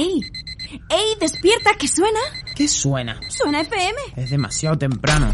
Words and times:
¡Ey! 0.00 0.22
¡Ey! 0.88 1.16
¡Despierta! 1.20 1.72
¿Qué 1.78 1.86
suena? 1.86 2.20
¿Qué 2.56 2.66
suena? 2.66 3.20
Suena 3.28 3.60
FM. 3.60 4.00
Es 4.16 4.30
demasiado 4.30 4.78
temprano. 4.78 5.26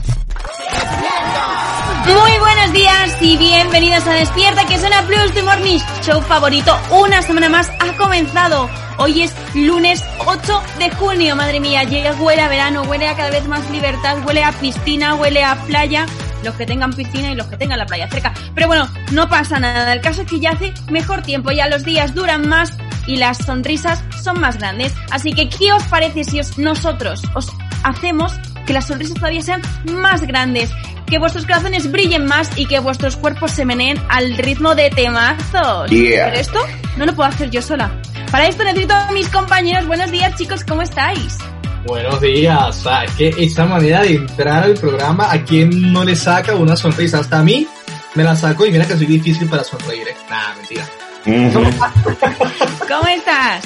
Muy 2.04 2.38
buenos 2.40 2.72
días 2.72 3.16
y 3.22 3.36
bienvenidos 3.36 4.04
a 4.08 4.14
Despierta, 4.14 4.66
que 4.66 4.76
suena 4.76 5.06
Plus 5.06 5.32
de 5.36 5.42
Morning 5.44 5.78
Show 6.02 6.20
favorito. 6.22 6.76
Una 6.90 7.22
semana 7.22 7.48
más 7.48 7.70
ha 7.78 7.96
comenzado. 7.96 8.68
Hoy 8.98 9.22
es 9.22 9.32
lunes 9.54 10.02
8 10.26 10.62
de 10.80 10.90
junio, 10.96 11.36
madre 11.36 11.60
mía, 11.60 11.84
llega, 11.84 12.14
huele 12.14 12.42
a 12.42 12.48
verano, 12.48 12.82
huele 12.82 13.06
a 13.06 13.14
cada 13.14 13.30
vez 13.30 13.46
más 13.46 13.70
libertad, 13.70 14.26
huele 14.26 14.42
a 14.42 14.50
piscina, 14.50 15.14
huele 15.14 15.44
a 15.44 15.54
playa, 15.66 16.06
los 16.42 16.56
que 16.56 16.66
tengan 16.66 16.92
piscina 16.92 17.30
y 17.30 17.36
los 17.36 17.46
que 17.46 17.56
tengan 17.56 17.78
la 17.78 17.86
playa 17.86 18.08
cerca. 18.10 18.34
Pero 18.52 18.66
bueno, 18.66 18.88
no 19.12 19.28
pasa 19.28 19.60
nada, 19.60 19.92
el 19.92 20.00
caso 20.00 20.22
es 20.22 20.28
que 20.28 20.40
ya 20.40 20.50
hace 20.50 20.74
mejor 20.90 21.22
tiempo, 21.22 21.52
ya 21.52 21.68
los 21.68 21.84
días 21.84 22.16
duran 22.16 22.48
más 22.48 22.72
y 23.06 23.16
las 23.16 23.38
sonrisas 23.38 24.02
son 24.22 24.40
más 24.40 24.58
grandes. 24.58 24.94
Así 25.10 25.32
que, 25.32 25.48
¿qué 25.48 25.72
os 25.72 25.82
parece 25.84 26.24
si 26.24 26.40
os, 26.40 26.58
nosotros 26.58 27.22
os 27.34 27.48
hacemos 27.82 28.32
que 28.66 28.72
las 28.72 28.86
sonrisas 28.86 29.14
todavía 29.14 29.42
sean 29.42 29.62
más 29.92 30.22
grandes? 30.22 30.70
Que 31.06 31.18
vuestros 31.18 31.44
corazones 31.46 31.90
brillen 31.90 32.26
más 32.26 32.50
y 32.56 32.66
que 32.66 32.80
vuestros 32.80 33.16
cuerpos 33.16 33.52
se 33.52 33.64
meneen 33.64 33.98
al 34.08 34.36
ritmo 34.38 34.74
de 34.74 34.90
temazos. 34.90 35.90
Yeah. 35.90 36.26
Pero 36.26 36.40
esto 36.40 36.60
no 36.96 37.06
lo 37.06 37.14
puedo 37.14 37.28
hacer 37.28 37.50
yo 37.50 37.62
sola. 37.62 38.00
Para 38.30 38.48
esto 38.48 38.64
necesito 38.64 38.94
a 38.94 39.12
mis 39.12 39.28
compañeros. 39.28 39.86
Buenos 39.86 40.10
días, 40.10 40.34
chicos, 40.36 40.64
¿cómo 40.64 40.82
estáis? 40.82 41.38
Buenos 41.86 42.20
días. 42.20 42.84
Ah, 42.86 43.04
es 43.04 43.12
que 43.12 43.28
esta 43.38 43.64
manera 43.64 44.02
de 44.02 44.16
entrar 44.16 44.64
al 44.64 44.74
programa, 44.74 45.30
¿a 45.30 45.44
quién 45.44 45.92
no 45.92 46.02
le 46.02 46.16
saca 46.16 46.56
una 46.56 46.76
sonrisa? 46.76 47.20
Hasta 47.20 47.38
a 47.38 47.42
mí 47.44 47.68
me 48.16 48.24
la 48.24 48.34
saco 48.34 48.66
y 48.66 48.72
mira 48.72 48.86
que 48.86 48.96
soy 48.96 49.06
difícil 49.06 49.48
para 49.48 49.62
sonreír. 49.62 50.08
¿eh? 50.08 50.16
Nah, 50.28 50.56
mentira. 50.56 50.84
¿Cómo 52.88 53.08
estás? 53.08 53.64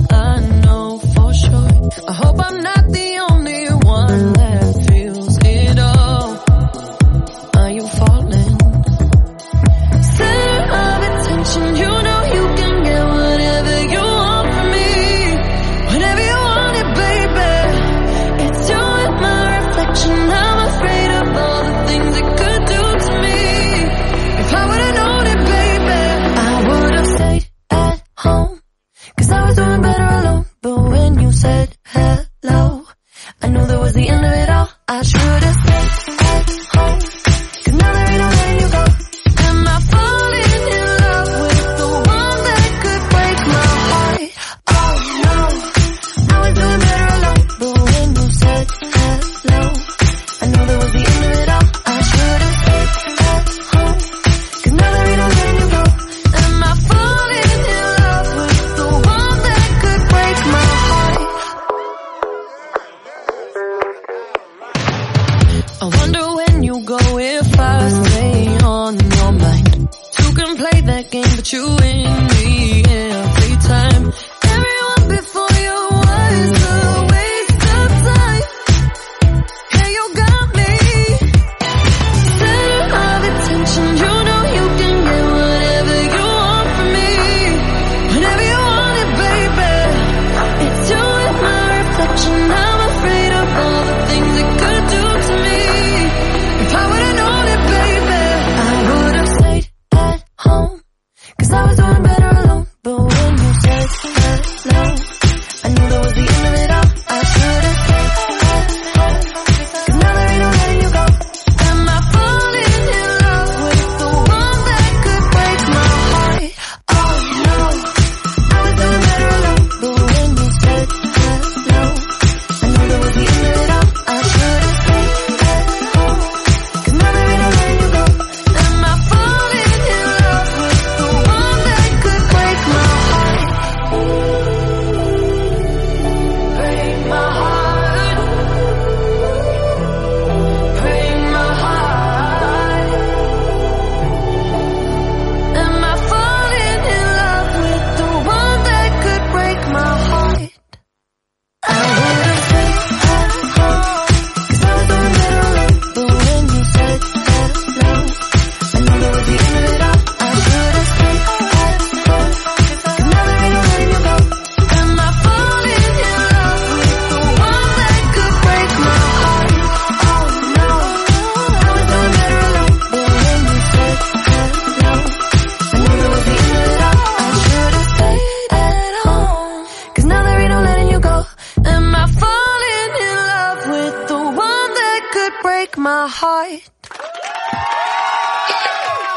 heart. 185.43 186.61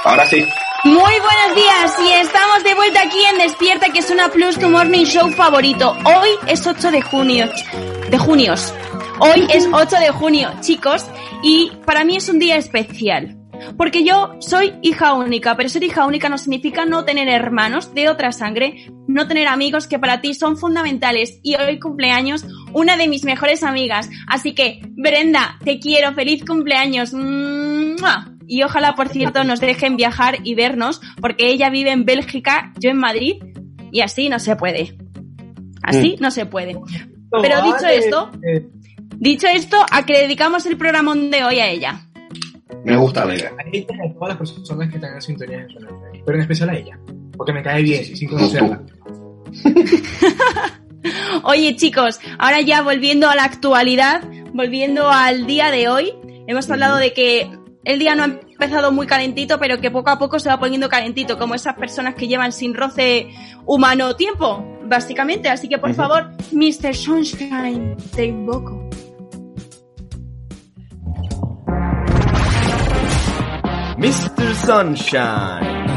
Ahora 0.04 0.26
sí. 0.26 0.44
Muy 0.84 0.94
buenos 1.20 1.56
días 1.56 1.96
y 1.98 2.12
estamos 2.12 2.62
de 2.62 2.74
vuelta 2.74 3.02
aquí 3.02 3.24
en 3.24 3.38
Despierta, 3.38 3.90
que 3.90 4.00
es 4.00 4.10
una 4.10 4.28
Plus 4.28 4.58
tu 4.58 4.68
Morning 4.68 5.04
Show 5.04 5.30
favorito. 5.30 5.96
Hoy 6.04 6.28
es 6.46 6.66
8 6.66 6.90
de 6.90 7.00
junio. 7.02 7.48
De 8.10 8.18
junios. 8.18 8.72
Hoy 9.18 9.46
es 9.50 9.66
8 9.72 9.96
de 9.96 10.10
junio, 10.10 10.52
chicos, 10.60 11.04
y 11.42 11.70
para 11.86 12.04
mí 12.04 12.16
es 12.16 12.28
un 12.28 12.38
día 12.38 12.56
especial. 12.56 13.36
Porque 13.76 14.04
yo 14.04 14.36
soy 14.40 14.74
hija 14.82 15.14
única, 15.14 15.56
pero 15.56 15.68
ser 15.68 15.82
hija 15.82 16.06
única 16.06 16.28
no 16.28 16.38
significa 16.38 16.84
no 16.84 17.04
tener 17.04 17.28
hermanos 17.28 17.94
de 17.94 18.08
otra 18.08 18.32
sangre, 18.32 18.90
no 19.06 19.26
tener 19.28 19.46
amigos 19.48 19.86
que 19.86 19.98
para 19.98 20.20
ti 20.20 20.34
son 20.34 20.56
fundamentales. 20.56 21.40
Y 21.42 21.56
hoy 21.56 21.78
cumpleaños 21.78 22.44
una 22.72 22.96
de 22.96 23.08
mis 23.08 23.24
mejores 23.24 23.62
amigas. 23.62 24.08
Así 24.26 24.54
que, 24.54 24.80
Brenda, 24.90 25.58
te 25.64 25.78
quiero, 25.78 26.12
feliz 26.14 26.44
cumpleaños. 26.44 27.12
¡Mua! 27.14 28.30
Y 28.46 28.62
ojalá, 28.62 28.94
por 28.94 29.08
cierto, 29.08 29.44
nos 29.44 29.60
dejen 29.60 29.96
viajar 29.96 30.38
y 30.44 30.54
vernos, 30.54 31.00
porque 31.20 31.48
ella 31.48 31.70
vive 31.70 31.92
en 31.92 32.04
Bélgica, 32.04 32.72
yo 32.78 32.90
en 32.90 32.98
Madrid, 32.98 33.36
y 33.90 34.00
así 34.00 34.28
no 34.28 34.38
se 34.38 34.56
puede. 34.56 34.98
Así 35.82 36.16
no 36.20 36.30
se 36.30 36.46
puede. 36.46 36.76
Pero 37.42 37.62
dicho 37.62 37.86
esto, 37.86 38.30
eh, 38.46 38.66
dicho 39.16 39.46
esto, 39.46 39.76
a 39.90 40.04
que 40.04 40.20
dedicamos 40.20 40.66
el 40.66 40.76
programa 40.76 41.14
de 41.14 41.44
hoy 41.44 41.60
a 41.60 41.68
ella. 41.68 42.00
Me 42.84 42.96
gusta 42.96 43.24
la 43.24 43.34
idea. 43.34 43.50
a 43.50 44.14
todas 44.14 44.28
las 44.28 44.36
personas 44.38 44.88
que 44.88 44.96
están 44.96 45.14
en 45.14 45.22
sintonía 45.22 45.58
de 45.58 46.22
pero 46.24 46.36
en 46.36 46.42
especial 46.42 46.70
a 46.70 46.76
ella, 46.76 46.98
porque 47.36 47.52
me 47.52 47.62
cae 47.62 47.82
bien, 47.82 48.04
sin 48.04 48.28
conocerla. 48.28 48.82
Oye, 51.42 51.76
chicos, 51.76 52.18
ahora 52.38 52.62
ya 52.62 52.82
volviendo 52.82 53.28
a 53.28 53.36
la 53.36 53.44
actualidad, 53.44 54.22
volviendo 54.54 55.10
al 55.10 55.46
día 55.46 55.70
de 55.70 55.88
hoy, 55.88 56.14
hemos 56.46 56.70
hablado 56.70 56.96
de 56.96 57.12
que 57.12 57.50
el 57.84 57.98
día 57.98 58.14
no 58.14 58.22
ha 58.22 58.26
empezado 58.26 58.92
muy 58.92 59.06
calentito, 59.06 59.58
pero 59.58 59.80
que 59.80 59.90
poco 59.90 60.10
a 60.10 60.18
poco 60.18 60.38
se 60.38 60.48
va 60.48 60.58
poniendo 60.58 60.88
calentito, 60.88 61.38
como 61.38 61.54
esas 61.54 61.74
personas 61.74 62.14
que 62.14 62.26
llevan 62.28 62.52
sin 62.52 62.74
roce 62.74 63.28
humano 63.66 64.16
tiempo, 64.16 64.64
básicamente. 64.84 65.50
Así 65.50 65.68
que, 65.68 65.76
por 65.78 65.92
favor, 65.92 66.30
Mr. 66.52 66.94
Sunshine, 66.94 67.96
te 68.14 68.24
invoco. 68.26 68.83
Mr. 74.04 74.54
Sunshine. 74.66 75.96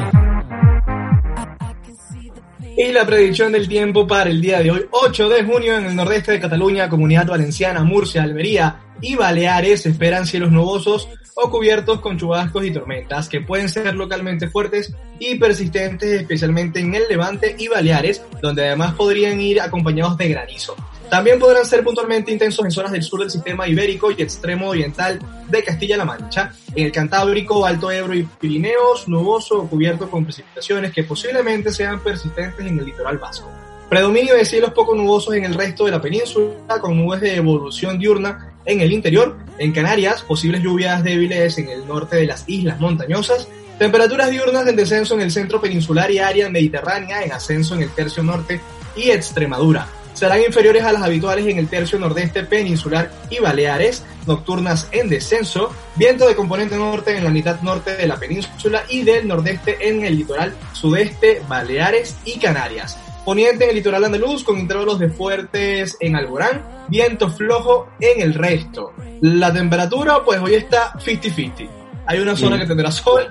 Y 2.77 2.93
la 2.93 3.05
predicción 3.05 3.51
del 3.51 3.67
tiempo 3.67 4.07
para 4.07 4.29
el 4.29 4.39
día 4.39 4.61
de 4.61 4.71
hoy, 4.71 4.85
8 4.91 5.27
de 5.27 5.43
junio, 5.43 5.77
en 5.77 5.87
el 5.87 5.95
nordeste 5.97 6.31
de 6.31 6.39
Cataluña, 6.39 6.87
Comunidad 6.87 7.27
Valenciana, 7.27 7.83
Murcia, 7.83 8.23
Almería 8.23 8.79
y 9.01 9.17
Baleares 9.17 9.85
esperan 9.85 10.25
cielos 10.25 10.53
nubosos 10.53 11.09
o 11.35 11.51
cubiertos 11.51 11.99
con 11.99 12.17
chubascos 12.17 12.63
y 12.63 12.71
tormentas 12.71 13.27
que 13.27 13.41
pueden 13.41 13.67
ser 13.67 13.93
localmente 13.93 14.47
fuertes 14.47 14.95
y 15.19 15.35
persistentes, 15.35 16.21
especialmente 16.21 16.79
en 16.79 16.95
el 16.95 17.03
Levante 17.09 17.57
y 17.59 17.67
Baleares, 17.67 18.23
donde 18.41 18.67
además 18.67 18.93
podrían 18.93 19.41
ir 19.41 19.59
acompañados 19.59 20.17
de 20.17 20.29
granizo. 20.29 20.77
También 21.09 21.39
podrán 21.39 21.65
ser 21.65 21.83
puntualmente 21.83 22.31
intensos 22.31 22.65
en 22.65 22.71
zonas 22.71 22.91
del 22.91 23.01
sur 23.01 23.21
del 23.21 23.31
sistema 23.31 23.67
ibérico 23.67 24.11
y 24.11 24.21
extremo 24.21 24.69
oriental 24.69 25.19
de 25.49 25.63
Castilla-La 25.63 26.03
Mancha, 26.03 26.51
en 26.75 26.85
el 26.85 26.91
Cantábrico, 26.91 27.65
Alto 27.65 27.89
Ebro 27.89 28.13
y 28.13 28.23
Pirineos, 28.23 29.07
nuboso 29.07 29.59
o 29.59 29.69
cubierto 29.69 30.09
con 30.09 30.25
precipitaciones 30.25 30.91
que 30.91 31.03
posiblemente 31.03 31.71
sean 31.71 32.01
persistentes 32.01 32.65
en 32.65 32.79
el 32.79 32.85
litoral 32.85 33.17
vasco. 33.17 33.49
Predominio 33.89 34.35
de 34.35 34.43
cielos 34.43 34.73
poco 34.73 34.95
nubosos 34.95 35.33
en 35.35 35.45
el 35.45 35.53
resto 35.53 35.85
de 35.85 35.91
la 35.91 36.01
península, 36.01 36.81
con 36.81 36.97
nubes 36.97 37.21
de 37.21 37.37
evolución 37.37 37.97
diurna 37.97 38.53
en 38.65 38.81
el 38.81 38.91
interior. 38.91 39.37
En 39.59 39.71
Canarias, 39.71 40.23
posibles 40.23 40.61
lluvias 40.61 41.01
débiles 41.05 41.57
en 41.57 41.69
el 41.69 41.87
norte 41.87 42.17
de 42.17 42.25
las 42.25 42.43
islas 42.47 42.81
montañosas. 42.81 43.47
Temperaturas 43.79 44.29
diurnas 44.29 44.67
en 44.67 44.75
descenso 44.75 45.13
en 45.13 45.21
el 45.21 45.31
centro 45.31 45.61
peninsular 45.61 46.11
y 46.11 46.19
área 46.19 46.49
mediterránea, 46.49 47.23
en 47.23 47.31
ascenso 47.31 47.75
en 47.75 47.83
el 47.83 47.91
tercio 47.91 48.23
norte 48.23 48.59
y 48.97 49.09
Extremadura. 49.09 49.87
Serán 50.17 50.41
inferiores 50.41 50.83
a 50.83 50.91
las 50.91 51.03
habituales 51.03 51.45
en 51.45 51.59
el 51.59 51.67
tercio 51.67 51.99
nordeste 51.99 52.41
peninsular 52.41 53.11
y 53.29 53.37
Baleares, 53.37 54.03
nocturnas 54.25 54.87
en 54.91 55.09
descenso, 55.09 55.69
viento 55.95 56.27
de 56.27 56.35
componente 56.35 56.75
norte 56.75 57.15
en 57.15 57.23
la 57.23 57.29
mitad 57.29 57.61
norte 57.61 57.95
de 57.95 58.07
la 58.07 58.17
península 58.17 58.81
y 58.89 59.03
del 59.03 59.27
nordeste 59.27 59.77
en 59.87 60.03
el 60.03 60.17
litoral 60.17 60.55
sudeste, 60.73 61.43
Baleares 61.47 62.17
y 62.25 62.39
Canarias. 62.39 62.97
Poniente 63.23 63.65
en 63.65 63.69
el 63.69 63.75
litoral 63.75 64.05
andaluz 64.05 64.43
con 64.43 64.57
intervalos 64.57 64.97
de 64.97 65.09
fuertes 65.09 65.95
en 65.99 66.15
Alborán, 66.15 66.87
viento 66.87 67.29
flojo 67.29 67.89
en 67.99 68.19
el 68.19 68.33
resto. 68.33 68.93
La 69.21 69.53
temperatura, 69.53 70.23
pues 70.25 70.41
hoy 70.41 70.55
está 70.55 70.93
50-50. 70.93 71.69
Hay 72.07 72.19
una 72.19 72.35
zona 72.35 72.57
que 72.57 72.65
tendrá 72.65 72.89
sol, 72.89 73.27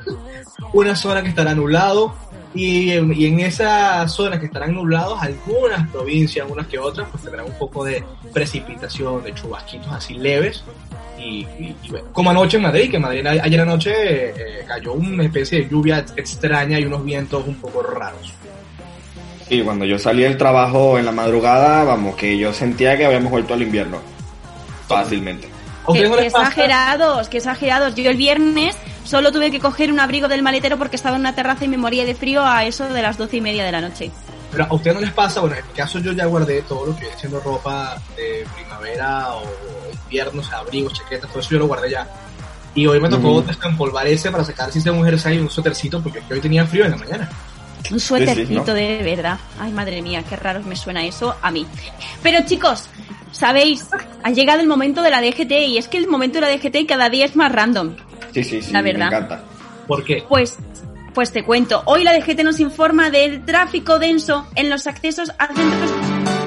una 0.73 0.95
zona 0.95 1.21
que 1.21 1.31
estará 1.31 1.53
nublado, 1.53 2.15
y 2.57 2.93
en, 2.93 3.13
y 3.13 3.27
en 3.27 3.41
esas 3.41 4.11
zonas 4.13 4.41
que 4.41 4.47
estarán 4.47 4.73
nublados, 4.75 5.21
algunas 5.23 5.89
provincias, 5.91 6.43
algunas 6.45 6.67
que 6.67 6.79
otras, 6.79 7.09
pues 7.11 7.23
tendrán 7.23 7.47
un 7.47 7.59
poco 7.59 7.85
de 7.85 8.03
precipitación, 8.33 9.23
de 9.23 9.35
chubasquitos 9.35 9.93
así 9.93 10.15
leves. 10.15 10.65
Y, 11.19 11.47
y- 11.59 11.77
y 11.83 11.91
bueno, 11.91 12.07
como 12.13 12.31
anoche 12.31 12.57
en 12.59 12.63
Madrid, 12.65 12.91
que 12.91 12.97
en 12.97 13.03
Madrid 13.03 13.27
a- 13.27 13.31
ayer 13.45 13.61
anoche 13.61 13.93
eh, 13.95 14.65
cayó 14.67 14.93
una 14.93 15.25
especie 15.25 15.63
de 15.63 15.69
lluvia 15.69 16.05
extraña 16.17 16.79
y 16.79 16.85
unos 16.85 17.05
vientos 17.05 17.47
un 17.47 17.55
poco 17.57 17.83
raros. 17.83 18.33
Sí, 19.49 19.63
cuando 19.63 19.85
yo 19.85 19.99
salí 19.99 20.23
del 20.25 20.37
trabajo 20.37 20.99
en 20.99 21.05
la 21.07 21.13
madrugada, 21.13 21.85
vamos, 21.85 22.17
que 22.17 22.37
yo 22.37 22.53
sentía 22.53 22.97
que 22.97 23.07
habíamos 23.07 23.31
vuelto 23.31 23.55
al 23.55 23.63
invierno. 23.63 23.99
Fácilmente. 24.89 25.49
¿A 25.87 25.91
ustedes 25.93 26.05
Que, 26.05 26.11
no 26.11 26.17
que 26.17 26.23
les 26.25 26.33
pasa? 26.33 26.49
exagerados, 26.49 27.29
que 27.29 27.37
exagerados. 27.39 27.95
Yo 27.95 28.11
el 28.11 28.17
viernes 28.17 28.77
solo 29.07 29.33
tuve 29.33 29.51
que 29.51 29.61
coger 29.61 29.91
un 29.91 30.01
abrigo 30.01 30.29
del 30.29 30.43
maletero 30.43 30.77
porque 30.79 30.97
estaba 30.97 31.17
en 31.17 31.21
una 31.21 31.35
terraza 31.35 31.65
y 31.65 31.69
me 31.69 31.77
moría 31.77 32.05
de 32.05 32.15
frío 32.15 32.45
a 32.45 32.65
eso 32.65 32.89
de 32.89 33.03
las 33.03 33.17
doce 33.17 33.39
y 33.39 33.41
media 33.41 33.65
de 33.65 33.73
la 33.73 33.81
noche. 33.81 34.11
Pero 34.51 34.65
a 34.65 34.75
ustedes 34.75 34.95
no 34.95 35.01
les 35.01 35.13
pasa, 35.13 35.41
bueno, 35.41 35.57
en 35.57 35.67
mi 35.67 35.73
caso 35.73 35.99
yo 35.99 36.13
ya 36.13 36.27
guardé 36.27 36.63
todo 36.63 36.87
lo 36.87 36.95
que 36.95 37.03
viene 37.03 37.17
siendo 37.19 37.41
ropa 37.41 37.97
de 38.17 38.47
primavera 38.55 39.35
o 39.35 39.43
invierno, 40.05 40.41
o 40.41 40.45
sea, 40.45 40.59
abrigos, 40.59 40.95
chaquetas, 40.95 41.31
todo 41.31 41.41
eso 41.41 41.51
yo 41.51 41.59
lo 41.59 41.67
guardé 41.67 41.91
ya. 41.91 42.09
Y 42.75 42.87
hoy 42.87 43.01
me 43.01 43.09
tocó 43.09 43.41
desempolvar 43.41 44.07
ese 44.07 44.31
para 44.31 44.45
sacar 44.45 44.71
si 44.71 44.81
sea 44.81 44.93
un 44.93 45.03
jersey 45.03 45.37
y 45.37 45.41
un 45.41 45.49
suétercito 45.49 46.03
porque 46.03 46.21
hoy 46.31 46.41
tenía 46.41 46.67
frío 46.67 46.85
en 46.85 46.91
la 46.91 46.97
mañana. 46.99 47.31
Un 47.91 48.01
suétercito 48.01 48.67
¿no? 48.67 48.75
de 48.75 49.03
verdad. 49.03 49.39
Ay, 49.59 49.73
madre 49.73 50.03
mía, 50.03 50.23
qué 50.29 50.37
raro 50.37 50.61
me 50.63 50.77
suena 50.77 51.05
eso 51.05 51.35
a 51.41 51.51
mí. 51.51 51.67
Pero 52.23 52.45
chicos, 52.45 52.89
sabéis, 53.33 53.87
ha 54.23 54.31
llegado 54.31 54.61
el 54.61 54.67
momento 54.67 55.03
de 55.03 55.11
la 55.11 55.21
DGT 55.21 55.53
y 55.69 55.79
es 55.79 55.89
que 55.89 55.97
el 55.97 56.07
momento 56.07 56.41
de 56.41 56.47
la 56.47 56.53
DGT 56.53 56.87
cada 56.87 57.09
día 57.09 57.25
es 57.25 57.37
más 57.37 57.51
random. 57.51 57.97
Sí, 58.33 58.45
sí, 58.45 58.63
sí, 58.63 58.73
La 58.73 58.83
me 58.83 58.93
verdad. 58.93 59.09
encanta. 59.09 59.45
¿Por 59.87 60.05
qué? 60.05 60.25
Pues, 60.29 60.57
pues 61.15 61.33
te 61.33 61.45
cuento. 61.45 61.83
Hoy 61.87 62.05
la 62.05 62.13
DGT 62.13 62.43
nos 62.43 62.61
informa 62.61 63.11
del 63.11 63.45
tráfico 63.45 63.99
denso 63.99 64.47
en 64.55 64.69
los 64.71 64.87
accesos 64.87 65.33
a 65.39 65.47
centros 65.47 65.91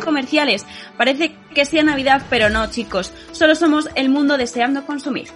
comerciales. 0.03 0.65
Parece 0.97 1.35
que 1.55 1.65
sea 1.65 1.83
Navidad, 1.83 2.23
pero 2.29 2.49
no, 2.49 2.69
chicos. 2.69 3.11
Solo 3.31 3.55
somos 3.55 3.89
el 3.95 4.09
mundo 4.09 4.38
deseando 4.38 4.85
consumir. 4.85 5.29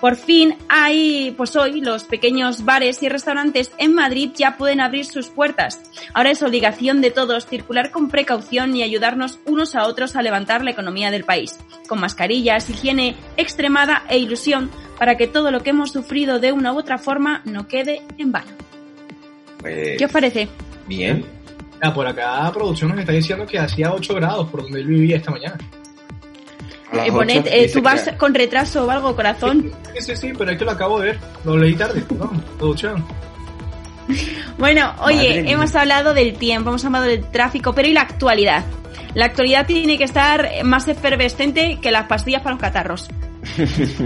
Por 0.00 0.14
fin 0.16 0.54
hay, 0.68 1.34
pues 1.36 1.56
hoy, 1.56 1.80
los 1.80 2.04
pequeños 2.04 2.64
bares 2.64 3.02
y 3.02 3.08
restaurantes 3.08 3.72
en 3.78 3.94
Madrid 3.94 4.30
ya 4.36 4.56
pueden 4.56 4.80
abrir 4.80 5.04
sus 5.04 5.26
puertas. 5.28 5.80
Ahora 6.14 6.30
es 6.30 6.42
obligación 6.42 7.00
de 7.00 7.10
todos 7.10 7.46
circular 7.46 7.90
con 7.90 8.08
precaución 8.08 8.76
y 8.76 8.82
ayudarnos 8.82 9.40
unos 9.44 9.74
a 9.74 9.86
otros 9.86 10.14
a 10.14 10.22
levantar 10.22 10.62
la 10.62 10.70
economía 10.70 11.10
del 11.10 11.24
país. 11.24 11.58
Con 11.88 12.00
mascarillas, 12.00 12.70
higiene 12.70 13.16
extremada 13.36 14.04
e 14.08 14.18
ilusión 14.18 14.70
para 14.98 15.16
que 15.16 15.26
todo 15.26 15.50
lo 15.50 15.62
que 15.62 15.70
hemos 15.70 15.90
sufrido 15.90 16.38
de 16.38 16.52
una 16.52 16.72
u 16.72 16.78
otra 16.78 16.98
forma 16.98 17.42
no 17.44 17.66
quede 17.66 18.02
en 18.18 18.30
vano. 18.30 18.52
Pues, 19.60 19.98
¿Qué 19.98 20.04
os 20.04 20.12
parece? 20.12 20.48
bien. 20.86 21.24
Ah, 21.80 21.94
por 21.94 22.06
acá 22.06 22.50
producción 22.52 22.90
nos 22.90 23.00
está 23.00 23.12
diciendo 23.12 23.46
que 23.46 23.58
hacía 23.58 23.92
8 23.92 24.14
grados 24.14 24.48
por 24.48 24.62
donde 24.62 24.80
él 24.80 24.86
vivía 24.86 25.16
esta 25.16 25.30
mañana. 25.30 25.56
Las 26.92 27.06
Eh, 27.08 27.12
poned, 27.12 27.46
eh, 27.46 27.70
tú 27.72 27.82
vas 27.82 28.02
que- 28.02 28.16
con 28.16 28.34
retraso 28.34 28.86
o 28.86 28.90
algo, 28.90 29.14
corazón. 29.14 29.70
Sí, 29.94 30.00
sí, 30.02 30.16
sí, 30.16 30.32
pero 30.36 30.50
es 30.52 30.58
que 30.58 30.64
lo 30.64 30.70
acabo 30.70 31.00
de 31.00 31.06
ver. 31.08 31.18
Lo 31.44 31.56
leí 31.56 31.74
tarde. 31.74 32.02
No, 32.18 32.30
producción. 32.58 33.04
Bueno, 34.58 34.94
Madre 34.98 35.14
oye, 35.18 35.42
mía. 35.42 35.52
hemos 35.52 35.74
hablado 35.76 36.14
del 36.14 36.34
tiempo, 36.38 36.70
hemos 36.70 36.84
hablado 36.84 37.04
del 37.04 37.24
tráfico, 37.30 37.74
pero 37.74 37.86
¿y 37.88 37.92
la 37.92 38.00
actualidad? 38.02 38.64
La 39.14 39.26
actualidad 39.26 39.66
tiene 39.66 39.96
que 39.98 40.04
estar 40.04 40.48
más 40.64 40.88
efervescente 40.88 41.78
que 41.80 41.90
las 41.92 42.06
pastillas 42.06 42.40
para 42.42 42.54
los 42.54 42.60
catarros. 42.60 43.08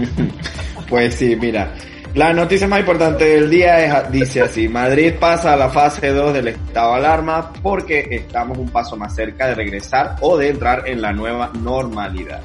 Pues 0.89 1.15
sí, 1.15 1.35
mira. 1.35 1.73
La 2.13 2.31
noticia 2.33 2.67
más 2.67 2.81
importante 2.81 3.25
del 3.25 3.49
día 3.49 4.03
es, 4.03 4.11
dice 4.11 4.41
así, 4.41 4.67
Madrid 4.67 5.13
pasa 5.19 5.53
a 5.53 5.55
la 5.55 5.69
fase 5.69 6.09
2 6.09 6.31
del 6.33 6.49
estado 6.49 6.91
de 6.91 6.97
alarma 6.99 7.51
porque 7.63 8.07
estamos 8.11 8.57
un 8.59 8.69
paso 8.69 8.95
más 8.95 9.15
cerca 9.15 9.47
de 9.47 9.55
regresar 9.55 10.17
o 10.21 10.37
de 10.37 10.49
entrar 10.49 10.87
en 10.87 11.01
la 11.01 11.11
nueva 11.11 11.51
normalidad. 11.59 12.41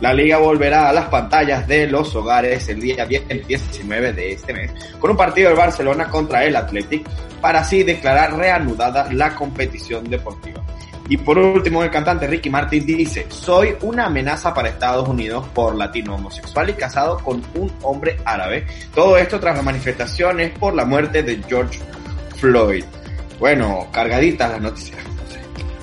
La 0.00 0.12
liga 0.12 0.38
volverá 0.38 0.88
a 0.88 0.92
las 0.92 1.06
pantallas 1.06 1.66
de 1.66 1.86
los 1.86 2.14
hogares 2.14 2.68
el 2.68 2.80
día 2.80 3.06
10 3.06 3.24
el 3.28 3.46
19 3.46 4.12
de 4.12 4.32
este 4.32 4.52
mes 4.52 4.70
con 4.98 5.10
un 5.10 5.16
partido 5.16 5.48
del 5.48 5.58
Barcelona 5.58 6.08
contra 6.08 6.44
el 6.44 6.56
Athletic 6.56 7.08
para 7.40 7.60
así 7.60 7.82
declarar 7.82 8.36
reanudada 8.36 9.12
la 9.12 9.34
competición 9.34 10.04
deportiva. 10.04 10.64
Y 11.08 11.18
por 11.18 11.36
último, 11.36 11.82
el 11.82 11.90
cantante 11.90 12.26
Ricky 12.26 12.48
Martin 12.48 12.86
dice, 12.86 13.26
soy 13.28 13.76
una 13.82 14.06
amenaza 14.06 14.54
para 14.54 14.70
Estados 14.70 15.06
Unidos 15.06 15.46
por 15.52 15.74
latino 15.74 16.14
homosexual 16.14 16.70
y 16.70 16.72
casado 16.72 17.18
con 17.18 17.42
un 17.54 17.70
hombre 17.82 18.16
árabe. 18.24 18.66
Todo 18.94 19.18
esto 19.18 19.38
tras 19.38 19.56
las 19.56 19.64
manifestaciones 19.64 20.58
por 20.58 20.74
la 20.74 20.86
muerte 20.86 21.22
de 21.22 21.42
George 21.46 21.78
Floyd. 22.36 22.84
Bueno, 23.38 23.88
cargaditas 23.92 24.50
las 24.50 24.62
noticias. 24.62 25.13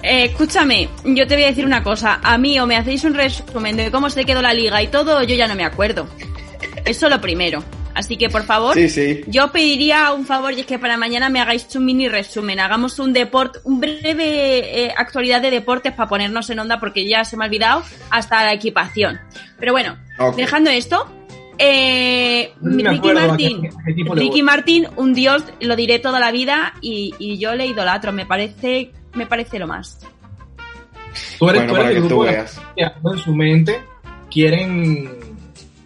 Eh, 0.04 0.26
escúchame, 0.26 0.90
yo 1.06 1.28
te 1.28 1.36
voy 1.36 1.44
a 1.44 1.48
decir 1.48 1.66
una 1.66 1.84
cosa. 1.84 2.20
A 2.24 2.38
mí 2.38 2.60
o 2.60 2.66
me 2.66 2.76
hacéis 2.76 3.04
un 3.04 3.14
resumen 3.14 3.78
de 3.78 3.92
cómo 3.92 4.10
se 4.10 4.26
quedó 4.26 4.42
la 4.42 4.54
liga 4.54 4.82
y 4.82 4.88
todo, 4.88 5.22
yo 5.24 5.36
ya 5.36 5.48
no 5.48 5.56
me 5.56 5.64
acuerdo. 5.66 6.08
Eso 6.86 7.08
lo 7.10 7.22
primero. 7.22 7.64
Así 7.94 8.16
que, 8.16 8.30
por 8.30 8.44
favor, 8.46 8.74
Sí, 8.76 8.88
sí. 8.90 9.22
yo 9.28 9.52
pediría 9.52 10.14
un 10.14 10.26
favor 10.26 10.54
y 10.54 10.62
es 10.62 10.66
que 10.66 10.80
para 10.80 10.96
mañana 10.96 11.28
me 11.30 11.42
hagáis 11.42 11.68
un 11.76 11.84
mini 11.86 12.08
resumen. 12.08 12.60
Hagamos 12.62 12.98
un 13.00 13.12
deporte, 13.12 13.60
un 13.66 13.82
breve 13.82 14.86
eh, 14.86 14.94
actualidad 14.96 15.42
de 15.42 15.52
deportes 15.52 15.92
para 15.94 16.08
ponernos 16.08 16.50
en 16.50 16.60
onda 16.60 16.80
porque 16.80 17.06
ya 17.08 17.26
se 17.26 17.36
me 17.36 17.44
ha 17.44 17.48
olvidado 17.48 17.84
hasta 18.10 18.44
la 18.46 18.54
equipación. 18.54 19.20
Pero 19.60 19.74
bueno, 19.74 19.98
dejando 20.38 20.70
esto, 20.70 21.06
eh, 21.58 22.54
No 22.62 22.92
Ricky 22.92 23.10
le 23.10 24.14
Ricky. 24.16 24.42
Martin, 24.42 24.88
un 24.96 25.14
dios, 25.14 25.44
lo 25.60 25.76
diré 25.76 26.00
toda 26.00 26.20
la 26.20 26.32
vida 26.32 26.74
y, 26.82 27.14
y 27.20 27.38
yo 27.40 27.56
le 27.56 27.66
idolatro. 27.68 28.14
Me 28.14 28.26
parece, 28.26 28.92
me 29.14 29.26
parece 29.26 29.60
lo 29.60 29.68
más. 29.68 30.00
Tú 31.38 31.50
eres, 31.50 31.66
Bueno, 31.66 31.74
tú 31.74 31.76
eres 31.76 31.78
para 31.78 31.84
del 31.86 31.96
que 31.96 32.02
tú 32.02 32.08
grupo 32.08 32.26
de 32.26 32.32
veas. 32.32 32.62
que 32.76 32.84
en 32.84 33.18
su 33.20 33.36
mente 33.36 33.82
quieren 34.30 35.10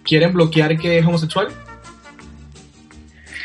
quieren 0.04 0.34
bloquear 0.34 0.78
que 0.78 1.00
es 1.00 1.06
homosexual. 1.06 1.48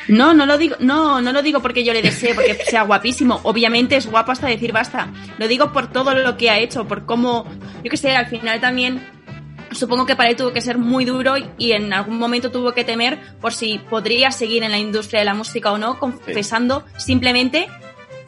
No, 0.09 0.35
no 0.35 0.45
lo 0.45 0.59
digo, 0.59 0.77
no, 0.81 1.21
no 1.23 1.33
lo 1.33 1.41
digo 1.41 1.61
porque 1.61 1.85
yo 1.85 1.93
le 1.93 2.03
desee, 2.03 2.35
porque 2.35 2.55
sea 2.67 2.83
guapísimo. 2.83 3.41
Obviamente 3.45 3.97
es 3.97 4.07
guapo 4.07 4.33
hasta 4.33 4.49
decir 4.49 4.73
basta. 4.73 5.09
Lo 5.39 5.47
digo 5.49 5.73
por 5.73 5.91
todo 5.93 6.15
lo 6.15 6.37
que 6.37 6.51
ha 6.51 6.59
hecho, 6.59 6.87
por 6.87 7.07
cómo, 7.07 7.47
yo 7.85 7.91
que 7.91 7.97
sé, 7.97 8.15
al 8.15 8.27
final 8.27 8.61
también 8.61 9.01
supongo 9.73 10.05
que 10.05 10.17
para 10.17 10.31
él 10.31 10.37
tuvo 10.37 10.53
que 10.53 10.61
ser 10.61 10.79
muy 10.79 11.05
duro 11.05 11.35
y 11.57 11.73
en 11.73 11.93
algún 11.93 12.19
momento 12.19 12.51
tuvo 12.51 12.73
que 12.73 12.83
temer 12.83 13.19
por 13.41 13.53
si 13.53 13.79
podría 13.79 14.33
seguir 14.33 14.65
en 14.65 14.73
la 14.73 14.79
industria 14.79 15.21
de 15.21 15.27
la 15.27 15.35
música 15.35 15.71
o 15.71 15.79
no, 15.79 15.99
confesando 16.01 16.85
simplemente 16.97 17.69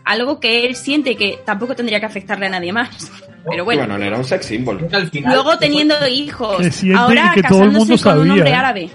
algo 0.05 0.41
que 0.41 0.67
él 0.67 0.75
siente 0.77 1.17
que 1.17 1.41
tampoco 1.45 1.75
tendría 1.75 2.01
que 2.01 2.07
afectarle 2.07 2.47
a 2.47 2.51
nadie 2.51 2.73
más. 2.73 3.11
Pero 3.49 3.65
bueno, 3.65 3.83
bueno, 3.83 3.97
él 3.97 4.03
era 4.03 4.19
un 4.19 4.25
sex 4.25 4.47
symbol. 4.47 4.89
Al 4.93 5.11
final, 5.11 5.35
luego 5.35 5.59
teniendo 5.59 5.95
hijos, 6.07 6.59
Que 6.59 6.95
ahora 6.95 7.33
y 7.35 7.41
que 7.41 7.49
todo 7.49 7.65
el 7.65 7.73
mundo 7.73 7.95
casándose 7.95 8.05
con 8.05 8.21
un 8.21 8.31
hombre 8.31 8.51
¿eh? 8.51 8.55
árabe. 8.55 8.91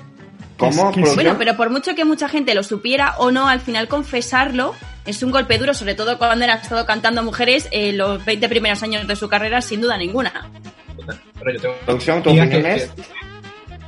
¿Cómo? 0.57 0.91
Bueno, 1.13 1.35
pero 1.37 1.55
por 1.55 1.69
mucho 1.69 1.93
que 1.95 2.03
mucha 2.03 2.27
gente 2.27 2.55
lo 2.55 2.63
supiera 2.63 3.15
o 3.19 3.31
no, 3.31 3.47
al 3.47 3.59
final 3.59 3.87
confesarlo 3.87 4.73
es 5.05 5.23
un 5.23 5.31
golpe 5.31 5.57
duro, 5.57 5.73
sobre 5.73 5.95
todo 5.95 6.17
cuando 6.17 6.45
él 6.45 6.51
ha 6.51 6.55
estado 6.55 6.85
cantando 6.85 7.21
a 7.21 7.23
mujeres 7.23 7.67
en 7.71 7.97
los 7.97 8.23
20 8.25 8.49
primeros 8.49 8.81
años 8.83 9.07
de 9.07 9.15
su 9.15 9.29
carrera, 9.29 9.61
sin 9.61 9.81
duda 9.81 9.97
ninguna. 9.97 10.49
Producción, 11.85 12.23
¿tu 12.23 12.31
opinión 12.31 12.65
es? 12.65 12.91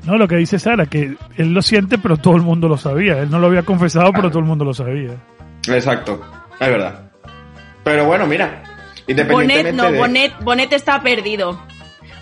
No, 0.06 0.18
lo 0.18 0.28
que 0.28 0.38
dice 0.38 0.60
Sara, 0.60 0.86
que 0.86 1.16
él 1.36 1.54
lo 1.54 1.62
siente, 1.62 1.98
pero 1.98 2.18
todo 2.18 2.36
el 2.36 2.42
mundo 2.42 2.68
lo 2.68 2.78
sabía. 2.78 3.20
Él 3.20 3.30
no 3.30 3.40
lo 3.40 3.48
había 3.48 3.64
confesado, 3.64 4.14
pero 4.14 4.30
todo 4.30 4.40
el 4.40 4.46
mundo 4.46 4.64
lo 4.64 4.74
sabía. 4.74 5.18
Exacto, 5.68 6.22
es 6.60 6.68
verdad. 6.68 7.09
Pero 7.84 8.06
bueno, 8.06 8.28
mira, 8.28 8.64
Bonet, 8.64 9.08
independientemente 9.08 9.72
no, 9.74 9.92
de... 9.92 9.98
Bonet, 9.98 10.34
Bonet 10.42 10.74
está 10.74 11.02
perdido. 11.02 11.60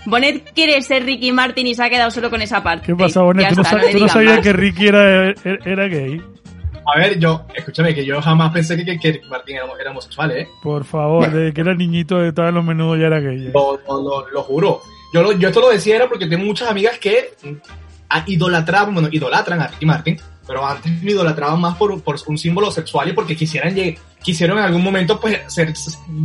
Bonet 0.06 0.54
quiere 0.54 0.82
ser 0.82 1.04
Ricky 1.04 1.32
Martin 1.32 1.68
y 1.68 1.76
se 1.76 1.84
ha 1.84 1.90
quedado 1.90 2.12
solo 2.12 2.30
con 2.30 2.42
esa 2.42 2.64
parte. 2.64 2.86
¿Qué 2.88 2.96
pasa, 2.96 3.22
Bonet? 3.22 3.44
Ya 3.44 3.50
¿Tú 3.50 3.56
no, 3.58 3.62
está, 3.64 3.92
tú 3.92 4.00
no 4.00 4.08
sabías 4.08 4.36
más. 4.36 4.44
que 4.44 4.54
Ricky 4.54 4.88
era, 4.88 5.30
era, 5.30 5.36
era 5.66 5.88
gay? 5.88 6.22
A 6.96 7.00
ver, 7.00 7.20
yo, 7.20 7.46
escúchame, 7.54 7.94
que 7.94 8.06
yo 8.06 8.22
jamás 8.22 8.54
pensé 8.54 8.78
que, 8.78 8.86
que, 8.86 8.98
que 8.98 9.22
Martín 9.30 9.58
era, 9.58 9.66
era 9.82 9.92
homosexual, 9.92 10.32
¿eh? 10.32 10.48
Por 10.64 10.86
favor, 10.86 11.30
desde 11.30 11.54
que 11.54 11.60
era 11.60 11.74
niñito, 11.76 12.24
estaba 12.24 12.48
en 12.48 12.56
los 12.56 12.64
menudos, 12.64 12.98
ya 12.98 13.08
era 13.08 13.20
gay. 13.20 13.52
Lo, 13.54 13.78
lo, 13.86 14.02
lo- 14.02 14.30
lo 14.30 14.44
juro. 14.44 14.82
Yo, 15.14 15.22
lo- 15.22 15.34
yo 15.34 15.50
esto 15.50 15.60
lo 15.60 15.70
decía 15.70 15.98
era 15.98 16.08
porque 16.08 16.28
tengo 16.28 16.46
muchas 16.46 16.70
amigas 16.70 16.98
que 16.98 17.32
mm, 17.44 17.56
idolatraban, 18.28 18.94
bueno, 18.94 19.10
idolatran 19.12 19.60
a 19.62 19.68
Ricky 19.68 19.86
Martin, 19.86 20.18
pero 20.48 20.66
antes 20.66 21.04
lo 21.04 21.12
idolatraban 21.12 21.60
más 21.60 21.76
por, 21.76 22.02
por 22.02 22.16
un 22.28 22.38
símbolo 22.38 22.72
sexual 22.72 23.10
y 23.10 23.14
porque 23.14 23.36
quisieran 23.36 23.76
lleg- 23.76 23.98
quisieron 24.28 24.58
en 24.58 24.66
algún 24.66 24.84
momento 24.84 25.18
pues 25.22 25.40
ser, 25.48 25.74